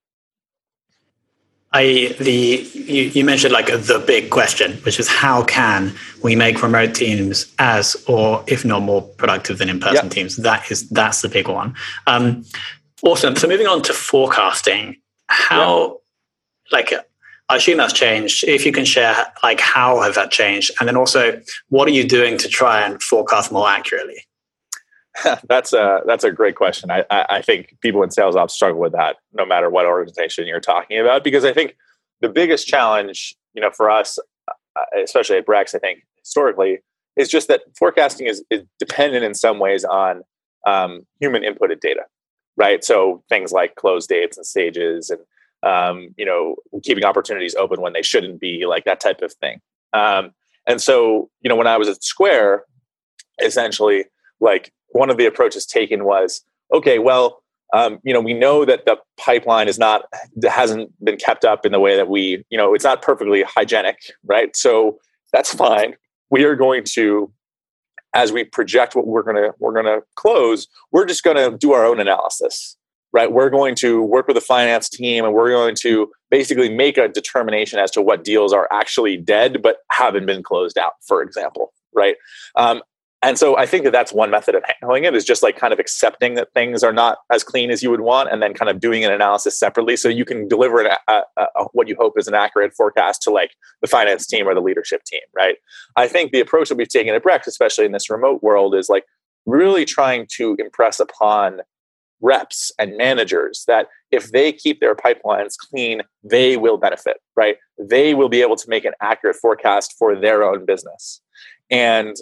I 1.73 2.15
the 2.19 2.67
you, 2.73 3.03
you, 3.03 3.25
mentioned 3.25 3.51
like 3.51 3.65
the 3.65 4.03
big 4.05 4.29
question, 4.29 4.73
which 4.83 4.99
is 4.99 5.07
how 5.07 5.43
can 5.43 5.93
we 6.21 6.35
make 6.35 6.61
remote 6.61 6.93
teams 6.93 7.51
as 7.57 7.95
or 8.07 8.43
if 8.47 8.63
not 8.63 8.83
more 8.83 9.01
productive 9.01 9.57
than 9.57 9.69
in-person 9.69 10.05
yep. 10.05 10.11
teams? 10.11 10.37
That 10.37 10.71
is 10.71 10.87
that's 10.89 11.21
the 11.21 11.29
big 11.29 11.47
one. 11.47 11.75
Um, 12.05 12.45
awesome. 13.01 13.35
So 13.35 13.47
moving 13.47 13.67
on 13.67 13.81
to 13.83 13.93
forecasting, 13.93 14.97
how 15.27 15.81
yep. 15.81 15.97
like 16.71 16.93
I 17.49 17.55
assume 17.55 17.77
that's 17.77 17.93
changed. 17.93 18.43
If 18.43 18.67
you 18.67 18.71
can 18.71 18.85
share 18.85 19.33
like 19.41 19.59
how 19.59 20.01
has 20.01 20.13
that 20.13 20.29
changed, 20.29 20.71
and 20.79 20.87
then 20.87 20.95
also 20.95 21.41
what 21.69 21.87
are 21.87 21.91
you 21.91 22.07
doing 22.07 22.37
to 22.37 22.47
try 22.47 22.81
and 22.81 23.01
forecast 23.01 23.51
more 23.51 23.67
accurately? 23.67 24.23
that's 25.47 25.73
a 25.73 26.01
that's 26.05 26.23
a 26.23 26.31
great 26.31 26.55
question. 26.55 26.89
I, 26.89 27.05
I 27.11 27.41
think 27.41 27.77
people 27.81 28.03
in 28.03 28.11
sales 28.11 28.35
ops 28.35 28.53
struggle 28.53 28.79
with 28.79 28.93
that, 28.93 29.17
no 29.33 29.45
matter 29.45 29.69
what 29.69 29.85
organization 29.85 30.47
you're 30.47 30.59
talking 30.59 30.99
about, 30.99 31.23
because 31.23 31.45
I 31.45 31.53
think 31.53 31.75
the 32.21 32.29
biggest 32.29 32.67
challenge, 32.67 33.35
you 33.53 33.61
know, 33.61 33.69
for 33.69 33.89
us, 33.89 34.17
uh, 34.49 35.01
especially 35.03 35.37
at 35.37 35.45
Brex, 35.45 35.75
I 35.75 35.79
think 35.79 36.03
historically, 36.17 36.79
is 37.15 37.29
just 37.29 37.47
that 37.47 37.61
forecasting 37.77 38.27
is, 38.27 38.43
is 38.49 38.63
dependent 38.79 39.23
in 39.23 39.35
some 39.35 39.59
ways 39.59 39.83
on 39.83 40.23
um, 40.65 41.05
human 41.19 41.43
inputted 41.43 41.79
data, 41.79 42.03
right? 42.57 42.83
So 42.83 43.23
things 43.29 43.51
like 43.51 43.75
close 43.75 44.07
dates 44.07 44.37
and 44.37 44.45
stages, 44.45 45.11
and 45.11 45.21
um, 45.69 46.09
you 46.17 46.25
know, 46.25 46.55
keeping 46.83 47.05
opportunities 47.05 47.55
open 47.55 47.81
when 47.81 47.93
they 47.93 48.01
shouldn't 48.01 48.39
be, 48.39 48.65
like 48.67 48.85
that 48.85 48.99
type 48.99 49.21
of 49.21 49.33
thing. 49.33 49.59
Um, 49.93 50.31
and 50.65 50.81
so, 50.81 51.29
you 51.41 51.49
know, 51.49 51.55
when 51.55 51.67
I 51.67 51.77
was 51.77 51.87
at 51.87 52.03
Square, 52.03 52.63
essentially, 53.41 54.05
like 54.39 54.73
one 54.93 55.09
of 55.09 55.17
the 55.17 55.25
approaches 55.25 55.65
taken 55.65 56.05
was 56.05 56.43
okay 56.73 56.99
well 56.99 57.43
um, 57.73 57.99
you 58.03 58.13
know 58.13 58.21
we 58.21 58.33
know 58.33 58.65
that 58.65 58.85
the 58.85 58.97
pipeline 59.17 59.67
is 59.67 59.79
not 59.79 60.03
hasn't 60.43 60.91
been 61.03 61.17
kept 61.17 61.43
up 61.43 61.65
in 61.65 61.71
the 61.71 61.79
way 61.79 61.95
that 61.97 62.07
we 62.07 62.45
you 62.49 62.57
know 62.57 62.73
it's 62.73 62.83
not 62.83 63.01
perfectly 63.01 63.43
hygienic 63.43 63.97
right? 64.25 64.55
So 64.55 64.99
that's 65.33 65.53
fine. 65.53 65.95
We 66.29 66.43
are 66.43 66.55
going 66.55 66.83
to 66.93 67.31
as 68.13 68.31
we 68.31 68.43
project 68.43 68.95
what 68.95 69.07
we're 69.07 69.23
to 69.23 69.53
we're 69.59 69.73
to 69.85 70.03
close 70.15 70.67
we're 70.91 71.05
just 71.05 71.23
to 71.23 71.57
do 71.57 71.73
our 71.73 71.85
own 71.85 71.99
analysis 71.99 72.77
right? 73.11 73.31
We're 73.31 73.51
going 73.51 73.75
to 73.75 74.01
work 74.01 74.25
with 74.27 74.33
the 74.33 74.41
finance 74.41 74.89
team 74.89 75.23
and 75.23 75.35
we're 75.35 75.51
going 75.51 75.75
to 75.81 76.11
basically 76.31 76.67
make 76.67 76.97
a 76.97 77.07
determination 77.07 77.77
as 77.77 77.91
to 77.91 78.01
what 78.01 78.23
deals 78.23 78.53
are 78.53 78.67
actually 78.71 79.17
dead 79.17 79.61
but 79.61 79.77
haven't 79.91 80.25
been 80.25 80.43
closed 80.43 80.77
out 80.77 80.93
for 81.01 81.23
example 81.23 81.73
right? 81.95 82.15
Um, 82.55 82.81
and 83.23 83.39
so 83.39 83.57
I 83.57 83.65
think 83.65 83.85
that 83.85 83.91
that's 83.91 84.13
one 84.13 84.29
method 84.29 84.53
of 84.53 84.63
handling 84.67 85.05
it 85.05 85.15
is 85.15 85.23
just 85.23 85.41
like 85.41 85.57
kind 85.57 85.73
of 85.73 85.79
accepting 85.79 86.35
that 86.35 86.53
things 86.53 86.83
are 86.83 86.93
not 86.93 87.19
as 87.31 87.43
clean 87.43 87.71
as 87.71 87.81
you 87.81 87.89
would 87.89 88.01
want, 88.01 88.29
and 88.31 88.41
then 88.41 88.53
kind 88.53 88.69
of 88.69 88.79
doing 88.79 89.03
an 89.03 89.11
analysis 89.11 89.57
separately, 89.57 89.95
so 89.95 90.09
you 90.09 90.25
can 90.25 90.47
deliver 90.47 90.81
an, 90.81 90.95
a, 91.07 91.21
a, 91.37 91.63
what 91.71 91.87
you 91.87 91.95
hope 91.97 92.13
is 92.17 92.27
an 92.27 92.35
accurate 92.35 92.73
forecast 92.73 93.21
to 93.23 93.31
like 93.31 93.51
the 93.81 93.87
finance 93.87 94.27
team 94.27 94.47
or 94.47 94.53
the 94.53 94.61
leadership 94.61 95.03
team, 95.05 95.21
right? 95.35 95.55
I 95.95 96.07
think 96.07 96.31
the 96.31 96.41
approach 96.41 96.69
that 96.69 96.75
we've 96.75 96.87
taken 96.87 97.15
at 97.15 97.23
Brex, 97.23 97.47
especially 97.47 97.85
in 97.85 97.93
this 97.93 98.09
remote 98.09 98.43
world, 98.43 98.75
is 98.75 98.89
like 98.89 99.05
really 99.45 99.85
trying 99.85 100.27
to 100.35 100.55
impress 100.59 100.99
upon 100.99 101.61
reps 102.21 102.71
and 102.79 102.95
managers 102.95 103.65
that 103.67 103.87
if 104.11 104.31
they 104.31 104.51
keep 104.51 104.79
their 104.79 104.95
pipelines 104.95 105.57
clean, 105.57 106.01
they 106.23 106.55
will 106.55 106.77
benefit, 106.77 107.17
right? 107.35 107.57
They 107.77 108.13
will 108.13 108.29
be 108.29 108.41
able 108.41 108.55
to 108.55 108.69
make 108.69 108.85
an 108.85 108.93
accurate 109.01 109.35
forecast 109.35 109.95
for 109.99 110.15
their 110.15 110.43
own 110.43 110.65
business. 110.65 111.21
And 111.69 112.15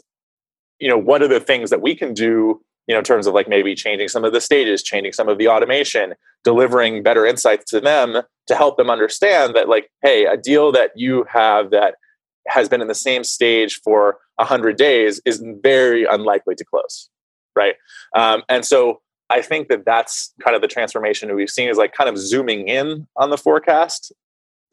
you 0.82 0.90
know 0.90 0.98
what 0.98 1.22
are 1.22 1.28
the 1.28 1.40
things 1.40 1.70
that 1.70 1.82
we 1.82 1.96
can 1.96 2.14
do 2.14 2.62
you 2.88 2.96
know, 2.96 3.00
in 3.00 3.06
terms 3.06 3.28
of 3.28 3.34
like 3.34 3.48
maybe 3.48 3.76
changing 3.76 4.08
some 4.08 4.26
of 4.26 4.34
the 4.34 4.42
stages, 4.42 4.84
changing 4.84 5.14
some 5.14 5.30
of 5.30 5.38
the 5.38 5.48
automation, 5.48 6.14
delivering 6.44 7.04
better 7.04 7.26
insights 7.26 7.64
to 7.72 7.80
them 7.80 8.24
to 8.48 8.56
help 8.56 8.78
them 8.78 8.90
understand 8.90 9.56
that, 9.56 9.70
like, 9.70 9.90
hey, 10.02 10.26
a 10.26 10.36
deal 10.36 10.72
that 10.72 10.92
you 10.96 11.26
have 11.32 11.72
that 11.72 11.96
has 12.48 12.68
been 12.68 12.82
in 12.82 12.88
the 12.88 12.96
same 12.96 13.24
stage 13.24 13.80
for 13.84 14.18
100 14.38 14.76
days 14.76 15.22
is 15.26 15.44
very 15.62 16.06
unlikely 16.06 16.56
to 16.56 16.66
close. 16.66 17.10
Right. 17.56 17.76
Um, 18.16 18.44
and 18.50 18.66
so 18.66 19.02
I 19.30 19.42
think 19.42 19.70
that 19.70 19.86
that's 19.86 20.34
kind 20.44 20.56
of 20.56 20.62
the 20.62 20.68
transformation 20.68 21.30
that 21.30 21.36
we've 21.36 21.50
seen 21.50 21.70
is 21.70 21.78
like 21.78 21.94
kind 21.94 22.10
of 22.10 22.18
zooming 22.18 22.68
in 22.68 23.08
on 23.16 23.30
the 23.30 23.38
forecast 23.38 24.12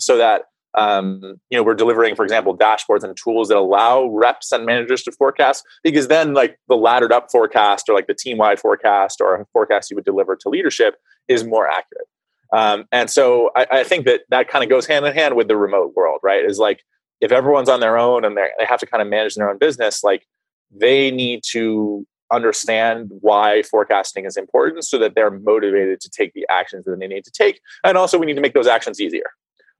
so 0.01 0.17
that 0.17 0.43
um, 0.75 1.41
you 1.51 1.57
know 1.57 1.63
we're 1.63 1.75
delivering 1.75 2.15
for 2.15 2.25
example 2.25 2.57
dashboards 2.57 3.03
and 3.03 3.17
tools 3.17 3.49
that 3.49 3.57
allow 3.57 4.07
reps 4.07 4.53
and 4.53 4.67
managers 4.67 5.03
to 5.03 5.13
forecast 5.13 5.65
because 5.83 6.09
then 6.09 6.35
like 6.35 6.59
the 6.69 6.77
laddered 6.77 7.13
up 7.13 7.31
forecast 7.31 7.89
or 7.89 7.95
like 7.95 8.07
the 8.07 8.15
team 8.15 8.39
wide 8.39 8.61
forecast 8.61 9.21
or 9.21 9.35
a 9.35 9.47
forecast 9.53 9.91
you 9.91 9.95
would 9.97 10.05
deliver 10.05 10.37
to 10.37 10.49
leadership 10.49 10.97
is 11.27 11.45
more 11.45 11.67
accurate. 11.67 12.07
Um, 12.53 12.87
and 12.93 13.11
so 13.11 13.51
I, 13.57 13.67
I, 13.71 13.85
think 13.85 14.07
that 14.07 14.23
that 14.31 14.49
kind 14.49 14.65
of 14.65 14.71
goes 14.71 14.87
hand 14.87 15.05
in 15.05 15.13
hand 15.13 15.37
with 15.37 15.49
the 15.49 15.57
remote 15.57 15.93
world 15.95 16.21
right? 16.23 16.45
Is 16.45 16.59
like 16.59 16.83
if 17.21 17.31
everyone's 17.31 17.69
on 17.69 17.81
their 17.81 17.99
own 17.99 18.25
and 18.25 18.37
they 18.37 18.49
have 18.67 18.81
to 18.81 18.87
kind 18.87 19.03
of 19.03 19.09
manage 19.09 19.35
their 19.35 19.51
own 19.51 19.59
business 19.59 20.03
like 20.03 20.27
they 20.71 21.11
need 21.11 21.43
to 21.51 22.07
understand 22.31 23.11
why 23.21 23.63
forecasting 23.63 24.25
is 24.25 24.37
important 24.37 24.85
so 24.85 24.99
that 24.99 25.15
they're 25.15 25.31
motivated 25.31 26.01
to 26.01 26.11
take 26.11 26.33
the 26.35 26.47
actions 26.51 26.85
that 26.85 26.99
they 27.01 27.07
need 27.07 27.25
to 27.25 27.31
take. 27.31 27.61
And 27.85 27.99
also 27.99 28.19
we 28.19 28.27
need 28.27 28.35
to 28.35 28.41
make 28.41 28.55
those 28.55 28.67
actions 28.67 29.01
easier 29.01 29.31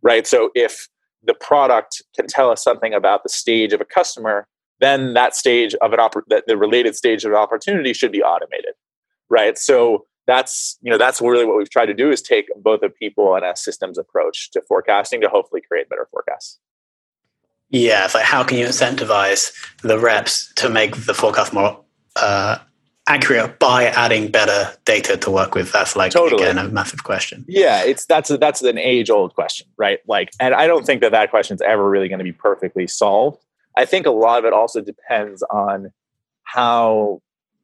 right? 0.03 0.27
So 0.27 0.51
if 0.55 0.89
the 1.23 1.35
product 1.35 2.03
can 2.17 2.27
tell 2.27 2.51
us 2.51 2.63
something 2.63 2.95
about 2.95 3.23
the 3.23 3.29
stage 3.29 3.73
of 3.73 3.81
a 3.81 3.85
customer, 3.85 4.47
then 4.81 5.15
that 5.15 5.35
stage 5.35 5.75
of 5.77 5.93
an 5.93 5.99
oppor- 5.99 6.23
that 6.29 6.45
the 6.47 6.57
related 6.57 6.95
stage 6.95 7.25
of 7.25 7.33
an 7.33 7.37
opportunity 7.37 7.93
should 7.93 8.13
be 8.13 8.23
automated, 8.23 8.75
right? 9.29 9.59
So 9.59 10.07
that's 10.27 10.79
you 10.83 10.91
know 10.91 10.99
that's 10.99 11.21
really 11.21 11.45
what 11.45 11.57
we've 11.57 11.71
tried 11.71 11.87
to 11.87 11.95
do 11.95 12.11
is 12.11 12.23
take 12.23 12.47
both 12.57 12.83
a 12.83 12.91
people 12.91 13.35
and 13.35 13.45
a 13.45 13.57
systems 13.57 13.99
approach 13.99 14.51
to 14.53 14.63
forecasting 14.69 15.21
to 15.23 15.29
hopefully 15.29 15.63
create 15.67 15.89
better 15.89 16.07
forecasts. 16.11 16.59
Yeah, 17.71 18.05
it's 18.05 18.15
like 18.15 18.25
how 18.25 18.45
can 18.45 18.59
you 18.59 18.67
incentivize 18.67 19.53
the 19.83 19.99
reps 19.99 20.53
to 20.57 20.69
make 20.69 20.95
the 21.07 21.15
forecast 21.15 21.53
more 21.53 21.83
uh, 22.17 22.59
accurate 23.09 23.59
by 23.59 23.87
adding 23.87 24.31
better 24.31 24.73
data 24.85 25.17
to 25.17 25.31
work 25.31 25.55
with 25.55 25.73
that's 25.73 25.97
like 25.97 26.13
totally. 26.13 26.43
again 26.43 26.59
a 26.59 26.69
massive 26.69 27.05
question. 27.05 27.45
Yeah 27.49 27.83
it's 27.83 28.05
that's 28.07 28.31
a, 28.31 28.39
that's 28.39 28.63
an 28.63 28.79
age 28.79 29.11
old 29.11 29.35
question 29.35 29.67
right? 29.77 30.01
Like 30.07 30.31
and 30.39 30.55
i 30.55 30.67
don't 30.67 30.85
think 30.85 31.01
that 31.01 31.13
that 31.13 31.31
question 31.31 31.55
is 31.55 31.63
ever 31.63 31.89
really 31.89 32.09
going 32.09 32.19
to 32.19 32.25
be 32.25 32.33
perfectly 32.33 32.87
solved. 32.87 33.43
I 33.77 33.85
think 33.85 34.07
a 34.07 34.11
lot 34.11 34.39
of 34.39 34.45
it 34.45 34.53
also 34.53 34.81
depends 34.81 35.43
on 35.45 35.93
how 36.45 37.21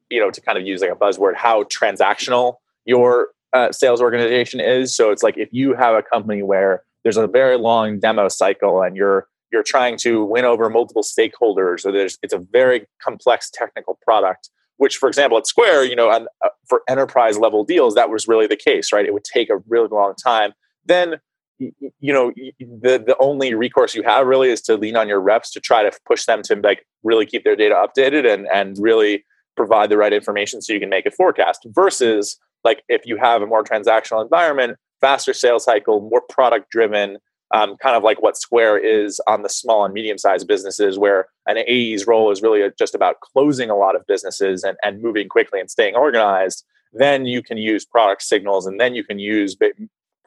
you 0.09 0.19
know 0.19 0.31
to 0.31 0.41
kind 0.41 0.57
of 0.57 0.65
use 0.65 0.81
like 0.81 0.91
a 0.91 0.95
buzzword 0.95 1.35
how 1.35 1.63
transactional 1.63 2.55
your 2.85 3.29
uh, 3.53 3.71
sales 3.71 4.01
organization 4.01 4.59
is. 4.59 4.95
So 4.95 5.11
it's 5.11 5.23
like 5.23 5.37
if 5.37 5.49
you 5.51 5.73
have 5.73 5.95
a 5.95 6.03
company 6.03 6.43
where 6.43 6.83
there's 7.03 7.17
a 7.17 7.27
very 7.27 7.57
long 7.57 7.99
demo 7.99 8.27
cycle 8.27 8.81
and 8.81 8.95
you're 8.95 9.27
you're 9.51 9.63
trying 9.63 9.97
to 9.97 10.25
win 10.25 10.43
over 10.43 10.69
multiple 10.69 11.03
stakeholders 11.03 11.85
or 11.85 11.91
there's 11.91 12.17
it's 12.21 12.33
a 12.33 12.39
very 12.39 12.85
complex 13.01 13.49
technical 13.49 13.97
product 14.01 14.49
which 14.77 14.97
for 14.97 15.07
example 15.07 15.37
at 15.37 15.47
square 15.47 15.83
you 15.83 15.95
know 15.95 16.11
and 16.11 16.27
uh, 16.43 16.49
for 16.67 16.81
enterprise 16.89 17.37
level 17.37 17.63
deals 17.63 17.95
that 17.95 18.09
was 18.09 18.27
really 18.27 18.47
the 18.47 18.55
case 18.55 18.91
right? 18.91 19.05
It 19.05 19.13
would 19.13 19.23
take 19.23 19.49
a 19.49 19.57
really 19.67 19.87
long 19.89 20.13
time. 20.15 20.53
Then 20.85 21.15
you 21.59 22.11
know 22.13 22.33
the 22.59 23.01
the 23.05 23.15
only 23.19 23.53
recourse 23.53 23.95
you 23.95 24.03
have 24.03 24.27
really 24.27 24.49
is 24.49 24.61
to 24.61 24.75
lean 24.75 24.97
on 24.97 25.07
your 25.07 25.21
reps 25.21 25.51
to 25.51 25.59
try 25.59 25.83
to 25.83 25.91
push 26.05 26.25
them 26.25 26.41
to 26.43 26.55
like 26.55 26.85
really 27.03 27.25
keep 27.25 27.43
their 27.43 27.55
data 27.55 27.75
updated 27.75 28.31
and 28.31 28.47
and 28.53 28.77
really 28.79 29.23
provide 29.55 29.89
the 29.89 29.97
right 29.97 30.11
information 30.11 30.61
so 30.61 30.73
you 30.73 30.79
can 30.79 30.89
make 30.89 31.05
a 31.05 31.11
forecast 31.11 31.65
versus 31.67 32.37
like 32.65 32.83
if 32.89 33.05
you 33.05 33.15
have 33.15 33.41
a 33.41 33.47
more 33.47 33.63
transactional 33.63 34.21
environment 34.21 34.77
faster 34.99 35.33
sales 35.33 35.63
cycle 35.63 36.01
more 36.01 36.23
product 36.29 36.69
driven 36.71 37.17
um, 37.51 37.77
kind 37.77 37.95
of 37.95 38.03
like 38.03 38.21
what 38.21 38.37
Square 38.37 38.79
is 38.79 39.21
on 39.27 39.43
the 39.43 39.49
small 39.49 39.85
and 39.85 39.93
medium 39.93 40.17
sized 40.17 40.47
businesses, 40.47 40.97
where 40.97 41.27
an 41.47 41.57
AE's 41.57 42.07
role 42.07 42.31
is 42.31 42.41
really 42.41 42.67
just 42.77 42.95
about 42.95 43.19
closing 43.21 43.69
a 43.69 43.75
lot 43.75 43.95
of 43.95 44.05
businesses 44.07 44.63
and, 44.63 44.77
and 44.83 45.01
moving 45.01 45.29
quickly 45.29 45.59
and 45.59 45.69
staying 45.69 45.95
organized. 45.95 46.65
Then 46.93 47.25
you 47.25 47.43
can 47.43 47.57
use 47.57 47.85
product 47.85 48.23
signals 48.23 48.65
and 48.65 48.79
then 48.79 48.95
you 48.95 49.03
can 49.03 49.19
use 49.19 49.55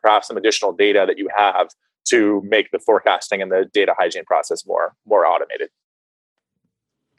perhaps 0.03 0.29
some 0.29 0.37
additional 0.37 0.73
data 0.73 1.05
that 1.07 1.19
you 1.19 1.29
have 1.35 1.69
to 2.09 2.43
make 2.45 2.71
the 2.71 2.79
forecasting 2.79 3.43
and 3.43 3.51
the 3.51 3.69
data 3.73 3.95
hygiene 3.99 4.25
process 4.25 4.67
more 4.67 4.95
more 5.07 5.27
automated. 5.27 5.71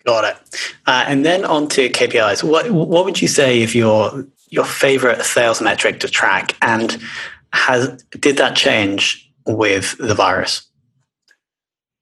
Got 0.05 0.23
it. 0.23 0.73
Uh, 0.85 1.03
and 1.07 1.25
then 1.25 1.43
on 1.43 1.67
to 1.69 1.89
KPIs. 1.89 2.43
What 2.43 2.71
what 2.71 3.05
would 3.05 3.21
you 3.21 3.27
say 3.27 3.61
if 3.61 3.75
your 3.75 4.25
your 4.47 4.65
favorite 4.65 5.23
sales 5.23 5.61
metric 5.61 5.99
to 5.99 6.07
track 6.07 6.55
and 6.61 6.99
has 7.53 8.03
did 8.19 8.37
that 8.37 8.55
change 8.55 9.28
with 9.55 9.97
the 9.97 10.15
virus? 10.15 10.69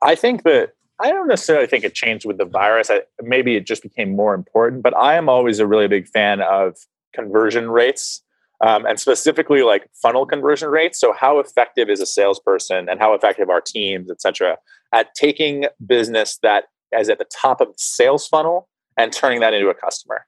I 0.01 0.15
think 0.15 0.43
that 0.43 0.73
I 0.99 1.11
don't 1.11 1.27
necessarily 1.27 1.67
think 1.67 1.83
it 1.83 1.93
changed 1.93 2.25
with 2.25 2.37
the 2.37 2.45
virus. 2.45 2.89
I, 2.89 3.01
maybe 3.21 3.55
it 3.55 3.65
just 3.65 3.83
became 3.83 4.15
more 4.15 4.33
important, 4.33 4.83
but 4.83 4.95
I 4.95 5.15
am 5.15 5.29
always 5.29 5.59
a 5.59 5.67
really 5.67 5.87
big 5.87 6.07
fan 6.07 6.41
of 6.41 6.75
conversion 7.13 7.69
rates 7.69 8.21
um, 8.61 8.85
and 8.85 8.99
specifically 8.99 9.61
like 9.61 9.87
funnel 10.01 10.25
conversion 10.25 10.69
rates. 10.69 10.99
So, 10.99 11.13
how 11.13 11.39
effective 11.39 11.89
is 11.89 11.99
a 11.99 12.05
salesperson 12.05 12.89
and 12.89 12.99
how 12.99 13.13
effective 13.13 13.49
are 13.49 13.61
teams, 13.61 14.09
et 14.09 14.21
cetera, 14.21 14.57
at 14.93 15.13
taking 15.13 15.65
business 15.85 16.39
that 16.41 16.65
is 16.97 17.09
at 17.09 17.19
the 17.19 17.25
top 17.25 17.61
of 17.61 17.67
the 17.67 17.73
sales 17.77 18.27
funnel 18.27 18.67
and 18.97 19.13
turning 19.13 19.41
that 19.41 19.53
into 19.53 19.69
a 19.69 19.75
customer? 19.75 20.25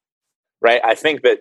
Right. 0.62 0.82
I 0.84 0.93
think 0.93 1.21
that 1.21 1.39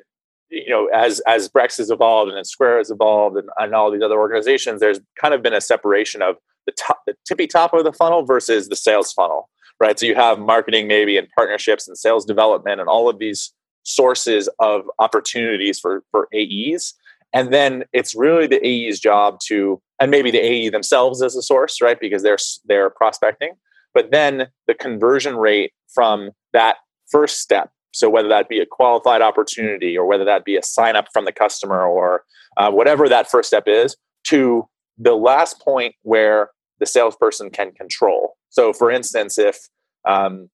you 0.51 0.71
know, 0.71 0.87
as 0.87 1.21
as 1.21 1.49
Brex 1.49 1.77
has 1.79 1.91
evolved 1.91 2.29
and 2.29 2.37
then 2.37 2.45
Square 2.45 2.79
has 2.79 2.91
evolved 2.91 3.37
and, 3.37 3.49
and 3.59 3.75
all 3.75 3.91
these 3.91 4.03
other 4.03 4.19
organizations, 4.19 4.81
there's 4.81 5.01
kind 5.21 5.35
of 5.35 5.43
been 5.43 5.55
a 5.55 5.61
separation 5.61 6.23
of 6.23 6.37
the 6.67 6.73
top, 6.73 7.01
the 7.07 7.15
tippy 7.27 7.47
top 7.47 7.75
of 7.75 7.85
the 7.85 7.93
funnel 7.93 8.25
versus 8.25 8.69
the 8.69 8.77
sales 8.77 9.13
funnel, 9.13 9.49
right? 9.81 9.99
So 9.99 10.07
you 10.07 10.15
have 10.15 10.39
marketing 10.39 10.87
maybe 10.89 11.17
and 11.17 11.29
partnerships 11.37 11.87
and 11.87 11.97
sales 11.97 12.25
development 12.25 12.81
and 12.81 12.89
all 12.89 13.09
of 13.09 13.19
these 13.19 13.53
sources 13.85 14.49
of 14.59 14.83
opportunities 14.99 15.79
for 15.79 16.03
for 16.11 16.29
AEs, 16.35 16.95
and 17.33 17.53
then 17.53 17.85
it's 17.93 18.15
really 18.15 18.47
the 18.47 18.65
AE's 18.67 19.01
job 19.01 19.39
to, 19.47 19.81
and 20.01 20.11
maybe 20.11 20.31
the 20.31 20.39
AE 20.39 20.71
themselves 20.71 21.23
as 21.23 21.37
a 21.37 21.43
source, 21.43 21.81
right? 21.83 22.01
Because 22.01 22.23
they're 22.23 22.39
they're 22.67 22.91
prospecting, 22.91 23.53
but 23.93 24.11
then 24.11 24.49
the 24.67 24.75
conversion 24.75 25.37
rate 25.37 25.73
from 25.93 26.31
that 26.53 26.77
first 27.11 27.41
step 27.41 27.71
so 27.93 28.11
whether 28.11 28.29
that 28.29 28.49
be 28.49 28.61
a 28.61 28.67
qualified 28.67 29.23
opportunity 29.23 29.97
or 29.97 30.07
whether 30.07 30.25
that 30.25 30.45
be 30.45 30.57
a 30.57 30.63
sign 30.63 30.97
up 30.97 31.07
from 31.13 31.25
the 31.25 31.33
customer 31.33 31.87
or 31.87 32.25
uh, 32.57 32.71
whatever 32.71 33.09
that 33.09 33.31
first 33.31 33.49
step 33.49 33.65
is, 33.67 33.97
to 34.25 34.69
the 34.99 35.15
last 35.15 35.61
point 35.61 35.95
where 36.03 36.51
the 36.81 36.87
salesperson 36.87 37.51
can 37.51 37.73
control. 37.73 38.37
So, 38.51 38.73
for 38.73 38.91
instance, 38.91 39.39
if 39.39 39.59
um, 40.05 40.49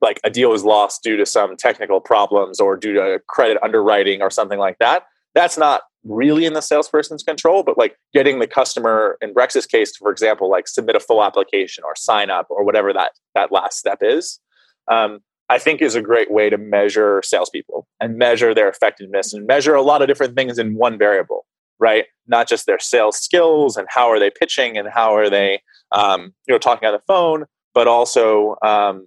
like 0.00 0.20
a 0.24 0.30
deal 0.30 0.52
is 0.52 0.64
lost 0.64 1.02
due 1.02 1.16
to 1.16 1.26
some 1.26 1.56
technical 1.56 2.00
problems 2.00 2.60
or 2.60 2.76
due 2.76 2.94
to 2.94 3.20
credit 3.28 3.58
underwriting 3.62 4.22
or 4.22 4.30
something 4.30 4.58
like 4.58 4.78
that, 4.78 5.04
that's 5.34 5.58
not 5.58 5.82
really 6.04 6.44
in 6.44 6.52
the 6.52 6.60
salesperson's 6.60 7.22
control. 7.22 7.62
But 7.62 7.78
like 7.78 7.96
getting 8.14 8.38
the 8.38 8.46
customer 8.46 9.18
in 9.20 9.32
Brex's 9.32 9.66
case, 9.66 9.96
for 9.96 10.10
example, 10.10 10.50
like 10.50 10.68
submit 10.68 10.96
a 10.96 11.00
full 11.00 11.22
application 11.22 11.84
or 11.84 11.94
sign 11.96 12.30
up 12.30 12.46
or 12.48 12.64
whatever 12.64 12.92
that 12.92 13.12
that 13.34 13.52
last 13.52 13.78
step 13.78 13.98
is. 14.00 14.40
Um, 14.88 15.20
I 15.48 15.58
think 15.58 15.80
is 15.80 15.94
a 15.94 16.02
great 16.02 16.30
way 16.30 16.50
to 16.50 16.58
measure 16.58 17.22
salespeople 17.24 17.86
and 18.00 18.18
measure 18.18 18.54
their 18.54 18.68
effectiveness 18.68 19.32
and 19.32 19.46
measure 19.46 19.74
a 19.74 19.82
lot 19.82 20.02
of 20.02 20.08
different 20.08 20.34
things 20.34 20.58
in 20.58 20.74
one 20.74 20.98
variable, 20.98 21.46
right? 21.78 22.06
Not 22.26 22.48
just 22.48 22.66
their 22.66 22.80
sales 22.80 23.16
skills 23.16 23.76
and 23.76 23.86
how 23.88 24.10
are 24.10 24.18
they 24.18 24.30
pitching 24.30 24.76
and 24.76 24.88
how 24.88 25.14
are 25.14 25.30
they, 25.30 25.62
um, 25.92 26.34
you 26.46 26.54
know, 26.54 26.58
talking 26.58 26.86
on 26.86 26.94
the 26.94 27.02
phone, 27.06 27.44
but 27.74 27.86
also 27.86 28.56
um, 28.62 29.06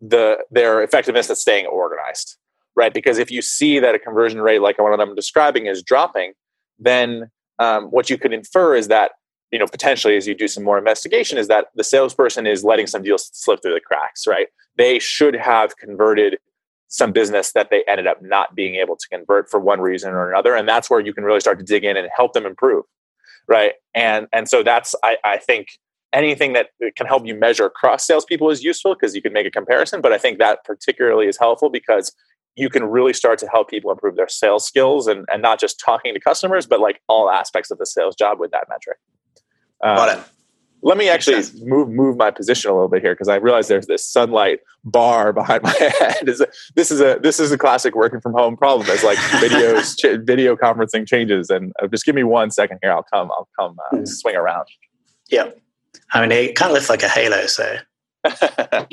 the 0.00 0.38
their 0.50 0.82
effectiveness 0.82 1.28
at 1.28 1.38
staying 1.38 1.66
organized, 1.66 2.36
right? 2.76 2.94
Because 2.94 3.18
if 3.18 3.30
you 3.30 3.42
see 3.42 3.80
that 3.80 3.94
a 3.94 3.98
conversion 3.98 4.40
rate 4.40 4.60
like 4.60 4.78
what 4.78 5.00
I'm 5.00 5.14
describing 5.14 5.66
is 5.66 5.82
dropping, 5.82 6.34
then 6.78 7.30
um, 7.58 7.84
what 7.86 8.08
you 8.08 8.16
could 8.16 8.32
infer 8.32 8.74
is 8.76 8.88
that 8.88 9.12
you 9.52 9.58
know 9.58 9.66
potentially 9.66 10.16
as 10.16 10.26
you 10.26 10.34
do 10.34 10.48
some 10.48 10.64
more 10.64 10.78
investigation 10.78 11.38
is 11.38 11.48
that 11.48 11.66
the 11.74 11.84
salesperson 11.84 12.46
is 12.46 12.64
letting 12.64 12.86
some 12.86 13.02
deals 13.02 13.30
slip 13.32 13.60
through 13.62 13.74
the 13.74 13.80
cracks 13.80 14.26
right? 14.26 14.48
They 14.76 14.98
should 14.98 15.34
have 15.34 15.76
converted 15.76 16.38
some 16.88 17.12
business 17.12 17.52
that 17.52 17.70
they 17.70 17.84
ended 17.86 18.06
up 18.06 18.22
not 18.22 18.54
being 18.54 18.76
able 18.76 18.96
to 18.96 19.08
convert 19.08 19.48
for 19.50 19.60
one 19.60 19.80
reason 19.80 20.12
or 20.12 20.30
another 20.30 20.54
and 20.54 20.68
that's 20.68 20.90
where 20.90 21.00
you 21.00 21.12
can 21.12 21.24
really 21.24 21.40
start 21.40 21.58
to 21.58 21.64
dig 21.64 21.84
in 21.84 21.96
and 21.96 22.08
help 22.14 22.32
them 22.32 22.46
improve 22.46 22.84
right? 23.48 23.72
And 23.94 24.26
and 24.32 24.48
so 24.48 24.62
that's 24.62 24.94
i, 25.02 25.16
I 25.24 25.38
think 25.38 25.68
anything 26.12 26.52
that 26.54 26.68
can 26.96 27.06
help 27.06 27.26
you 27.26 27.34
measure 27.34 27.66
across 27.66 28.06
salespeople 28.06 28.50
is 28.50 28.62
useful 28.62 28.94
because 28.94 29.14
you 29.14 29.22
can 29.22 29.32
make 29.32 29.46
a 29.46 29.50
comparison 29.50 30.00
but 30.00 30.12
i 30.12 30.18
think 30.18 30.38
that 30.38 30.64
particularly 30.64 31.26
is 31.26 31.38
helpful 31.38 31.70
because 31.70 32.12
you 32.56 32.68
can 32.68 32.84
really 32.84 33.12
start 33.12 33.38
to 33.38 33.46
help 33.46 33.70
people 33.70 33.90
improve 33.90 34.16
their 34.16 34.28
sales 34.28 34.66
skills 34.66 35.06
and, 35.06 35.24
and 35.32 35.40
not 35.40 35.60
just 35.60 35.80
talking 35.80 36.14
to 36.14 36.20
customers 36.20 36.66
but 36.66 36.80
like 36.80 37.00
all 37.08 37.30
aspects 37.30 37.70
of 37.70 37.78
the 37.78 37.86
sales 37.86 38.16
job 38.16 38.40
with 38.40 38.50
that 38.50 38.66
metric 38.68 38.98
um, 39.82 39.96
Got 39.96 40.18
it. 40.18 40.24
let 40.82 40.96
me 40.96 41.08
actually 41.08 41.42
move 41.62 41.88
move 41.88 42.16
my 42.16 42.30
position 42.30 42.70
a 42.70 42.74
little 42.74 42.88
bit 42.88 43.02
here 43.02 43.14
because 43.14 43.28
I 43.28 43.36
realize 43.36 43.68
there's 43.68 43.86
this 43.86 44.06
sunlight 44.06 44.60
bar 44.84 45.32
behind 45.40 45.62
my 45.62 45.72
head. 45.72 46.28
Is 46.28 46.42
this 46.74 46.90
is 46.90 47.00
a 47.00 47.18
this 47.22 47.40
is 47.40 47.52
a 47.52 47.58
classic 47.58 47.94
working 47.94 48.20
from 48.20 48.32
home 48.32 48.56
problem 48.56 48.88
as 48.90 49.02
like 49.04 49.18
videos 49.42 49.96
ch- 49.98 50.24
video 50.24 50.56
conferencing 50.56 51.06
changes. 51.06 51.50
And 51.50 51.72
uh, 51.82 51.86
just 51.86 52.04
give 52.04 52.14
me 52.14 52.24
one 52.24 52.50
second 52.50 52.78
here. 52.82 52.92
I'll 52.92 53.02
come. 53.02 53.30
I'll 53.30 53.48
come 53.58 53.76
uh, 53.92 53.96
mm. 53.96 54.08
swing 54.08 54.36
around. 54.36 54.66
Yeah, 55.30 55.50
I 56.12 56.20
mean 56.20 56.32
it 56.32 56.56
kind 56.56 56.70
of 56.70 56.74
looks 56.74 56.90
like 56.90 57.02
a 57.02 57.08
halo. 57.08 57.46
So. 57.46 57.76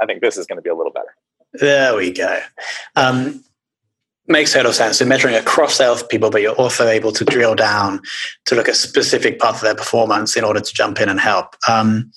I 0.00 0.06
think 0.06 0.22
this 0.22 0.36
is 0.36 0.46
going 0.46 0.56
to 0.56 0.62
be 0.62 0.70
a 0.70 0.74
little 0.74 0.92
better. 0.92 1.14
There 1.52 1.96
we 1.96 2.12
go. 2.12 2.40
Um, 2.96 3.42
makes 4.28 4.52
total 4.52 4.72
sense. 4.72 4.98
So 4.98 5.04
measuring 5.04 5.34
across 5.34 5.74
salespeople, 5.74 6.30
but 6.30 6.42
you're 6.42 6.54
also 6.54 6.86
able 6.86 7.12
to 7.12 7.24
drill 7.24 7.54
down 7.54 8.00
to 8.46 8.54
look 8.54 8.68
at 8.68 8.76
specific 8.76 9.38
parts 9.38 9.58
of 9.58 9.62
their 9.64 9.74
performance 9.74 10.36
in 10.36 10.44
order 10.44 10.60
to 10.60 10.74
jump 10.74 11.00
in 11.00 11.08
and 11.08 11.18
help. 11.18 11.56
Um, 11.68 12.12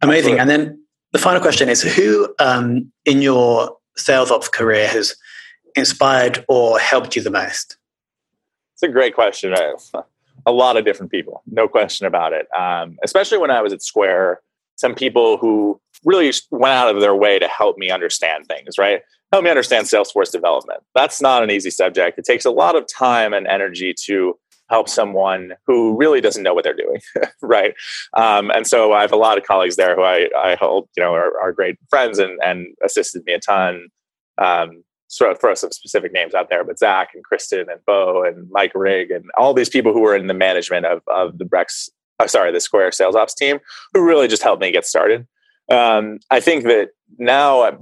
amazing. 0.00 0.38
Absolutely. 0.38 0.40
And 0.40 0.50
then 0.50 0.82
the 1.12 1.18
final 1.18 1.40
question 1.40 1.68
is: 1.68 1.82
Who 1.82 2.34
um, 2.38 2.92
in 3.04 3.22
your 3.22 3.76
sales 3.96 4.30
ops 4.30 4.48
career 4.48 4.88
has 4.88 5.16
inspired 5.74 6.44
or 6.48 6.78
helped 6.78 7.16
you 7.16 7.22
the 7.22 7.30
most? 7.30 7.76
It's 8.74 8.82
a 8.82 8.88
great 8.88 9.14
question. 9.14 9.54
A 10.46 10.52
lot 10.52 10.76
of 10.76 10.84
different 10.84 11.10
people, 11.10 11.42
no 11.50 11.66
question 11.66 12.06
about 12.06 12.32
it. 12.32 12.46
Um, 12.56 12.96
especially 13.02 13.38
when 13.38 13.50
I 13.50 13.60
was 13.60 13.72
at 13.72 13.82
Square, 13.82 14.40
some 14.76 14.94
people 14.94 15.36
who 15.36 15.80
really 16.04 16.32
went 16.50 16.72
out 16.72 16.94
of 16.94 17.00
their 17.00 17.14
way 17.14 17.40
to 17.40 17.48
help 17.48 17.76
me 17.76 17.90
understand 17.90 18.46
things. 18.46 18.78
Right 18.78 19.02
help 19.32 19.44
me 19.44 19.50
understand 19.50 19.86
Salesforce 19.86 20.30
development. 20.30 20.82
That's 20.94 21.20
not 21.20 21.42
an 21.42 21.50
easy 21.50 21.70
subject. 21.70 22.18
It 22.18 22.24
takes 22.24 22.44
a 22.44 22.50
lot 22.50 22.76
of 22.76 22.86
time 22.86 23.32
and 23.32 23.46
energy 23.46 23.94
to 24.06 24.38
help 24.70 24.88
someone 24.88 25.54
who 25.66 25.96
really 25.96 26.20
doesn't 26.20 26.42
know 26.42 26.54
what 26.54 26.64
they're 26.64 26.74
doing, 26.74 27.00
right? 27.42 27.74
Um, 28.16 28.50
and 28.50 28.66
so 28.66 28.92
I 28.92 29.00
have 29.00 29.12
a 29.12 29.16
lot 29.16 29.38
of 29.38 29.44
colleagues 29.44 29.76
there 29.76 29.94
who 29.94 30.02
I, 30.02 30.28
I 30.36 30.56
hope 30.56 30.90
you 30.96 31.02
know 31.02 31.14
are, 31.14 31.38
are 31.40 31.52
great 31.52 31.76
friends 31.88 32.18
and, 32.18 32.38
and 32.44 32.66
assisted 32.82 33.24
me 33.24 33.32
a 33.32 33.40
ton. 33.40 33.88
Um, 34.38 34.84
of 35.22 35.40
throw 35.40 35.54
some 35.54 35.72
specific 35.72 36.12
names 36.12 36.34
out 36.34 36.50
there, 36.50 36.62
but 36.62 36.78
Zach 36.78 37.08
and 37.14 37.24
Kristen 37.24 37.60
and 37.70 37.80
Bo 37.86 38.24
and 38.24 38.46
Mike 38.50 38.72
Rigg 38.74 39.10
and 39.10 39.24
all 39.38 39.54
these 39.54 39.70
people 39.70 39.94
who 39.94 40.00
were 40.00 40.14
in 40.14 40.26
the 40.26 40.34
management 40.34 40.84
of 40.84 41.00
of 41.08 41.38
the 41.38 41.46
Brex, 41.46 41.88
uh, 42.20 42.26
sorry, 42.26 42.52
the 42.52 42.60
Square 42.60 42.92
Sales 42.92 43.16
Ops 43.16 43.34
team, 43.34 43.58
who 43.94 44.04
really 44.04 44.28
just 44.28 44.42
helped 44.42 44.60
me 44.60 44.70
get 44.70 44.84
started. 44.84 45.26
Um, 45.70 46.20
I 46.30 46.40
think 46.40 46.64
that 46.64 46.90
now, 47.18 47.62
uh, 47.62 47.76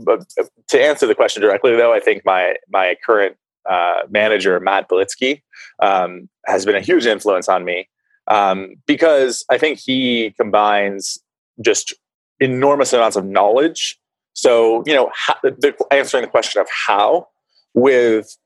to 0.69 0.83
answer 0.83 1.07
the 1.07 1.15
question 1.15 1.43
directly, 1.43 1.77
though, 1.77 1.93
I 1.93 2.01
think 2.01 2.25
my 2.25 2.57
my 2.69 2.97
current 3.05 3.37
uh, 3.69 4.03
manager 4.09 4.59
Matt 4.61 4.89
Belitsky 4.89 5.43
um, 5.83 6.29
has 6.47 6.65
been 6.65 6.77
a 6.77 6.81
huge 6.81 7.07
influence 7.07 7.49
on 7.49 7.65
me 7.65 7.89
um, 8.29 8.75
because 8.87 9.45
I 9.51 9.59
think 9.59 9.79
he 9.79 10.35
combines 10.39 11.19
just 11.65 11.95
enormous 12.41 12.93
amounts 12.93 13.17
of 13.17 13.25
knowledge. 13.25 13.99
So 14.35 14.83
you 14.87 14.95
know, 14.95 15.11
how, 15.15 15.35
the, 15.43 15.75
answering 15.91 16.23
the 16.23 16.31
question 16.31 16.61
of 16.61 16.69
how 16.71 17.29
with 17.75 18.37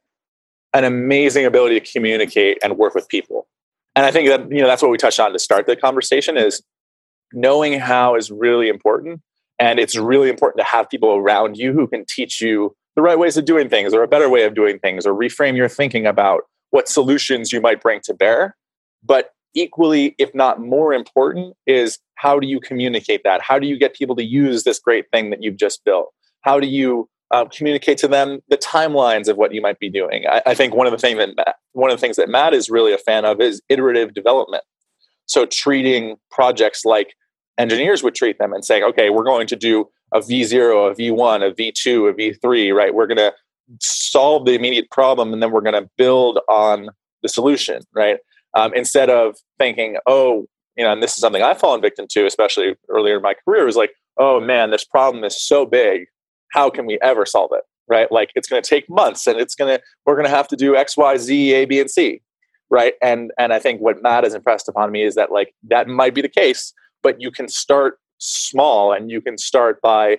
an 0.72 0.84
amazing 0.84 1.44
ability 1.46 1.80
to 1.80 1.92
communicate 1.92 2.58
and 2.62 2.78
work 2.78 2.94
with 2.94 3.08
people. 3.08 3.48
And 3.96 4.06
I 4.06 4.12
think 4.12 4.28
that 4.28 4.50
you 4.50 4.60
know 4.60 4.66
that's 4.66 4.82
what 4.82 4.90
we 4.90 4.98
touched 4.98 5.20
on 5.20 5.32
to 5.32 5.38
start 5.38 5.66
the 5.66 5.76
conversation 5.76 6.36
is 6.36 6.62
knowing 7.32 7.78
how 7.78 8.16
is 8.16 8.30
really 8.30 8.68
important 8.68 9.20
and 9.60 9.78
it's 9.78 9.96
really 9.96 10.30
important 10.30 10.58
to 10.58 10.64
have 10.64 10.88
people 10.88 11.14
around 11.14 11.56
you 11.58 11.72
who 11.72 11.86
can 11.86 12.04
teach 12.08 12.40
you 12.40 12.74
the 12.96 13.02
right 13.02 13.18
ways 13.18 13.36
of 13.36 13.44
doing 13.44 13.68
things 13.68 13.94
or 13.94 14.02
a 14.02 14.08
better 14.08 14.28
way 14.28 14.44
of 14.44 14.54
doing 14.54 14.78
things 14.78 15.06
or 15.06 15.14
reframe 15.14 15.56
your 15.56 15.68
thinking 15.68 16.06
about 16.06 16.42
what 16.70 16.88
solutions 16.88 17.52
you 17.52 17.60
might 17.60 17.80
bring 17.80 18.00
to 18.04 18.14
bear. 18.14 18.56
But 19.04 19.30
equally, 19.54 20.14
if 20.18 20.34
not 20.34 20.60
more 20.60 20.94
important, 20.94 21.54
is 21.66 21.98
how 22.14 22.40
do 22.40 22.46
you 22.46 22.58
communicate 22.58 23.20
that? 23.24 23.42
How 23.42 23.58
do 23.58 23.66
you 23.66 23.78
get 23.78 23.94
people 23.94 24.16
to 24.16 24.24
use 24.24 24.64
this 24.64 24.78
great 24.78 25.06
thing 25.12 25.30
that 25.30 25.42
you've 25.42 25.56
just 25.56 25.84
built? 25.84 26.08
How 26.40 26.58
do 26.58 26.66
you 26.66 27.08
uh, 27.30 27.44
communicate 27.44 27.98
to 27.98 28.08
them 28.08 28.40
the 28.48 28.56
timelines 28.56 29.28
of 29.28 29.36
what 29.36 29.52
you 29.52 29.60
might 29.60 29.78
be 29.78 29.90
doing? 29.90 30.24
I, 30.28 30.42
I 30.46 30.54
think 30.54 30.74
one 30.74 30.86
of 30.86 30.92
the 30.92 30.98
thing 30.98 31.18
that 31.18 31.36
Matt, 31.36 31.56
one 31.72 31.90
of 31.90 31.96
the 31.96 32.00
things 32.00 32.16
that 32.16 32.28
Matt 32.28 32.54
is 32.54 32.70
really 32.70 32.92
a 32.92 32.98
fan 32.98 33.24
of 33.24 33.40
is 33.40 33.60
iterative 33.68 34.14
development. 34.14 34.64
So 35.26 35.46
treating 35.46 36.16
projects 36.30 36.84
like 36.84 37.14
engineers 37.60 38.02
would 38.02 38.14
treat 38.14 38.38
them 38.38 38.52
and 38.52 38.64
say, 38.64 38.82
okay, 38.82 39.10
we're 39.10 39.24
going 39.24 39.46
to 39.46 39.56
do 39.56 39.88
a 40.12 40.20
V0, 40.20 40.90
a 40.90 40.94
V1, 40.94 41.46
a 41.46 41.52
V2, 41.52 42.10
a 42.10 42.12
V3, 42.14 42.74
right? 42.74 42.94
We're 42.94 43.06
going 43.06 43.18
to 43.18 43.32
solve 43.80 44.46
the 44.46 44.54
immediate 44.54 44.90
problem 44.90 45.32
and 45.32 45.42
then 45.42 45.52
we're 45.52 45.60
going 45.60 45.80
to 45.80 45.88
build 45.96 46.40
on 46.48 46.88
the 47.22 47.28
solution, 47.28 47.82
right? 47.94 48.18
Um, 48.54 48.74
instead 48.74 49.10
of 49.10 49.36
thinking, 49.58 49.98
oh, 50.06 50.46
you 50.76 50.84
know, 50.84 50.92
and 50.92 51.02
this 51.02 51.12
is 51.12 51.18
something 51.18 51.42
I've 51.42 51.60
fallen 51.60 51.80
victim 51.80 52.06
to, 52.10 52.26
especially 52.26 52.74
earlier 52.88 53.16
in 53.16 53.22
my 53.22 53.34
career, 53.44 53.64
was 53.64 53.76
like, 53.76 53.92
oh 54.16 54.40
man, 54.40 54.70
this 54.70 54.84
problem 54.84 55.22
is 55.24 55.40
so 55.40 55.66
big. 55.66 56.06
How 56.52 56.70
can 56.70 56.86
we 56.86 56.98
ever 57.02 57.26
solve 57.26 57.50
it? 57.52 57.62
Right? 57.88 58.10
Like 58.10 58.30
it's 58.34 58.48
going 58.48 58.62
to 58.62 58.68
take 58.68 58.88
months 58.88 59.26
and 59.26 59.38
it's 59.38 59.54
going 59.54 59.76
to, 59.76 59.82
we're 60.06 60.14
going 60.14 60.26
to 60.26 60.34
have 60.34 60.48
to 60.48 60.56
do 60.56 60.76
X, 60.76 60.96
Y, 60.96 61.16
Z, 61.16 61.54
A, 61.54 61.64
B, 61.64 61.80
and 61.80 61.90
C. 61.90 62.22
Right. 62.70 62.94
And, 63.02 63.32
and 63.38 63.52
I 63.52 63.58
think 63.58 63.80
what 63.80 64.02
Matt 64.02 64.24
has 64.24 64.34
impressed 64.34 64.68
upon 64.68 64.92
me 64.92 65.02
is 65.02 65.16
that 65.16 65.32
like 65.32 65.54
that 65.68 65.88
might 65.88 66.14
be 66.14 66.22
the 66.22 66.28
case, 66.28 66.72
but 67.02 67.20
you 67.20 67.30
can 67.30 67.48
start 67.48 67.98
small 68.18 68.92
and 68.92 69.10
you 69.10 69.20
can 69.20 69.38
start 69.38 69.80
by 69.80 70.18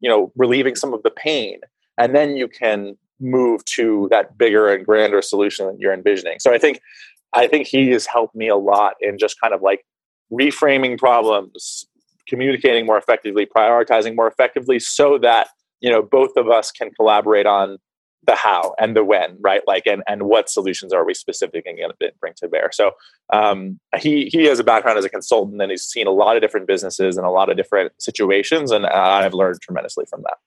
you 0.00 0.08
know 0.08 0.32
relieving 0.36 0.74
some 0.74 0.94
of 0.94 1.02
the 1.02 1.10
pain. 1.10 1.60
And 1.98 2.14
then 2.14 2.36
you 2.36 2.48
can 2.48 2.96
move 3.20 3.64
to 3.66 4.08
that 4.10 4.36
bigger 4.36 4.72
and 4.72 4.84
grander 4.84 5.22
solution 5.22 5.66
that 5.66 5.78
you're 5.78 5.92
envisioning. 5.92 6.38
So 6.40 6.52
i 6.52 6.58
think 6.58 6.80
i 7.32 7.46
think 7.46 7.66
he 7.66 7.88
has 7.90 8.06
helped 8.06 8.34
me 8.34 8.48
a 8.48 8.56
lot 8.56 8.94
in 9.00 9.18
just 9.18 9.40
kind 9.40 9.54
of 9.54 9.62
like 9.62 9.84
reframing 10.32 10.98
problems 10.98 11.86
communicating 12.28 12.86
more 12.86 12.96
effectively 12.96 13.46
prioritizing 13.46 14.16
more 14.16 14.26
effectively 14.26 14.78
so 14.78 15.18
that 15.18 15.48
you 15.80 15.90
know 15.90 16.02
both 16.02 16.30
of 16.36 16.48
us 16.48 16.70
can 16.70 16.90
collaborate 16.92 17.46
on 17.46 17.78
the 18.24 18.34
how 18.34 18.74
and 18.78 18.96
the 18.96 19.04
when, 19.04 19.36
right? 19.40 19.62
Like, 19.66 19.86
and 19.86 20.02
and 20.06 20.24
what 20.24 20.48
solutions 20.48 20.92
are 20.92 21.04
we 21.04 21.14
specifically 21.14 21.62
going 21.62 21.90
to 22.00 22.12
bring 22.20 22.34
to 22.36 22.48
bear? 22.48 22.70
So, 22.72 22.92
um, 23.32 23.80
he 23.98 24.26
he 24.26 24.44
has 24.44 24.58
a 24.58 24.64
background 24.64 24.98
as 24.98 25.04
a 25.04 25.08
consultant, 25.08 25.60
and 25.60 25.70
he's 25.70 25.84
seen 25.84 26.06
a 26.06 26.12
lot 26.12 26.36
of 26.36 26.42
different 26.42 26.66
businesses 26.66 27.16
and 27.16 27.26
a 27.26 27.30
lot 27.30 27.50
of 27.50 27.56
different 27.56 27.92
situations, 28.00 28.70
and 28.70 28.86
I've 28.86 29.34
learned 29.34 29.60
tremendously 29.60 30.04
from 30.08 30.22
that. 30.22 30.38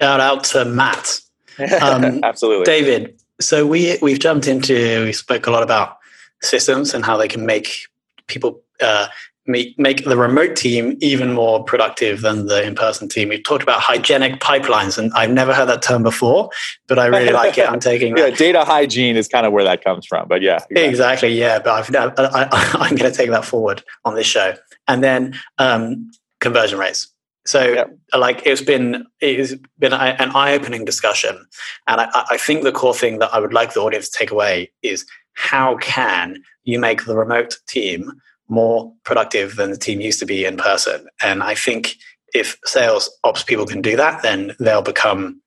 Shout 0.00 0.20
out 0.20 0.44
to 0.44 0.64
Matt. 0.64 1.20
Um, 1.58 2.20
Absolutely, 2.24 2.64
David. 2.64 3.20
So 3.40 3.66
we 3.66 3.98
we've 4.02 4.18
jumped 4.20 4.46
into 4.46 5.04
we 5.04 5.12
spoke 5.12 5.46
a 5.46 5.50
lot 5.50 5.62
about 5.62 5.98
systems 6.42 6.94
and 6.94 7.04
how 7.04 7.16
they 7.16 7.28
can 7.28 7.46
make 7.46 7.86
people 8.26 8.62
uh, 8.80 9.08
make, 9.46 9.78
make 9.78 10.04
the 10.04 10.16
remote 10.16 10.56
team 10.56 10.96
even 11.00 11.32
more 11.32 11.62
productive 11.64 12.20
than 12.20 12.46
the 12.46 12.62
in-person 12.64 13.08
team. 13.08 13.28
We've 13.28 13.42
talked 13.42 13.62
about 13.62 13.80
hygienic 13.80 14.40
pipelines, 14.40 14.98
and 14.98 15.12
I've 15.14 15.30
never 15.30 15.54
heard 15.54 15.66
that 15.66 15.82
term 15.82 16.02
before, 16.02 16.50
but 16.86 16.98
I 16.98 17.06
really 17.06 17.32
like 17.32 17.58
it. 17.58 17.68
I'm 17.68 17.80
taking 17.80 18.16
yeah, 18.16 18.30
data 18.30 18.64
hygiene 18.64 19.16
is 19.16 19.28
kind 19.28 19.46
of 19.46 19.52
where 19.52 19.64
that 19.64 19.82
comes 19.82 20.06
from, 20.06 20.28
but 20.28 20.42
yeah, 20.42 20.56
exactly, 20.70 20.84
exactly 20.84 21.38
yeah. 21.38 21.58
But 21.58 21.96
I've, 21.96 22.18
I, 22.34 22.88
am 22.88 22.96
going 22.96 23.10
to 23.10 23.16
take 23.16 23.30
that 23.30 23.44
forward 23.44 23.82
on 24.04 24.14
this 24.14 24.26
show, 24.26 24.54
and 24.88 25.02
then 25.02 25.38
um, 25.58 26.10
conversion 26.40 26.78
rates. 26.78 27.08
So, 27.46 27.62
yep. 27.64 27.96
like, 28.16 28.44
it's 28.44 28.60
been 28.60 29.06
it's 29.20 29.54
been 29.78 29.92
an 29.92 30.30
eye-opening 30.34 30.84
discussion, 30.84 31.46
and 31.86 32.00
I, 32.00 32.08
I 32.30 32.36
think 32.36 32.64
the 32.64 32.72
core 32.72 32.94
thing 32.94 33.20
that 33.20 33.32
I 33.32 33.38
would 33.38 33.52
like 33.52 33.72
the 33.72 33.80
audience 33.80 34.08
to 34.08 34.18
take 34.18 34.30
away 34.30 34.72
is 34.82 35.06
how 35.34 35.76
can 35.76 36.42
you 36.64 36.80
make 36.80 37.04
the 37.04 37.16
remote 37.16 37.58
team 37.68 38.10
more 38.48 38.92
productive 39.04 39.56
than 39.56 39.70
the 39.70 39.76
team 39.76 40.00
used 40.00 40.20
to 40.20 40.26
be 40.26 40.44
in 40.44 40.56
person. 40.56 41.06
And 41.22 41.42
I 41.42 41.54
think 41.54 41.96
if 42.34 42.58
sales 42.64 43.10
ops 43.24 43.42
people 43.42 43.66
can 43.66 43.82
do 43.82 43.96
that, 43.96 44.22
then 44.22 44.54
they'll 44.60 44.82
become 44.82 45.40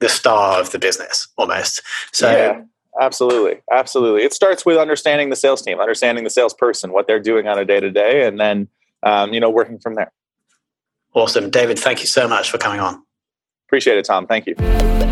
the 0.00 0.08
star 0.08 0.60
of 0.60 0.72
the 0.72 0.78
business 0.78 1.28
almost. 1.36 1.82
So 2.12 2.30
yeah, 2.30 2.62
absolutely. 3.00 3.60
Absolutely. 3.70 4.22
It 4.22 4.32
starts 4.32 4.66
with 4.66 4.76
understanding 4.76 5.30
the 5.30 5.36
sales 5.36 5.62
team, 5.62 5.80
understanding 5.80 6.24
the 6.24 6.30
salesperson, 6.30 6.92
what 6.92 7.06
they're 7.06 7.20
doing 7.20 7.46
on 7.46 7.58
a 7.58 7.64
day 7.64 7.80
to 7.80 7.90
day, 7.90 8.26
and 8.26 8.38
then, 8.38 8.68
um, 9.02 9.32
you 9.32 9.40
know, 9.40 9.50
working 9.50 9.78
from 9.78 9.94
there. 9.94 10.12
Awesome. 11.14 11.50
David, 11.50 11.78
thank 11.78 12.00
you 12.00 12.06
so 12.06 12.26
much 12.26 12.50
for 12.50 12.58
coming 12.58 12.80
on. 12.80 13.02
Appreciate 13.68 13.98
it, 13.98 14.04
Tom. 14.04 14.26
Thank 14.26 14.46
you. 14.46 15.11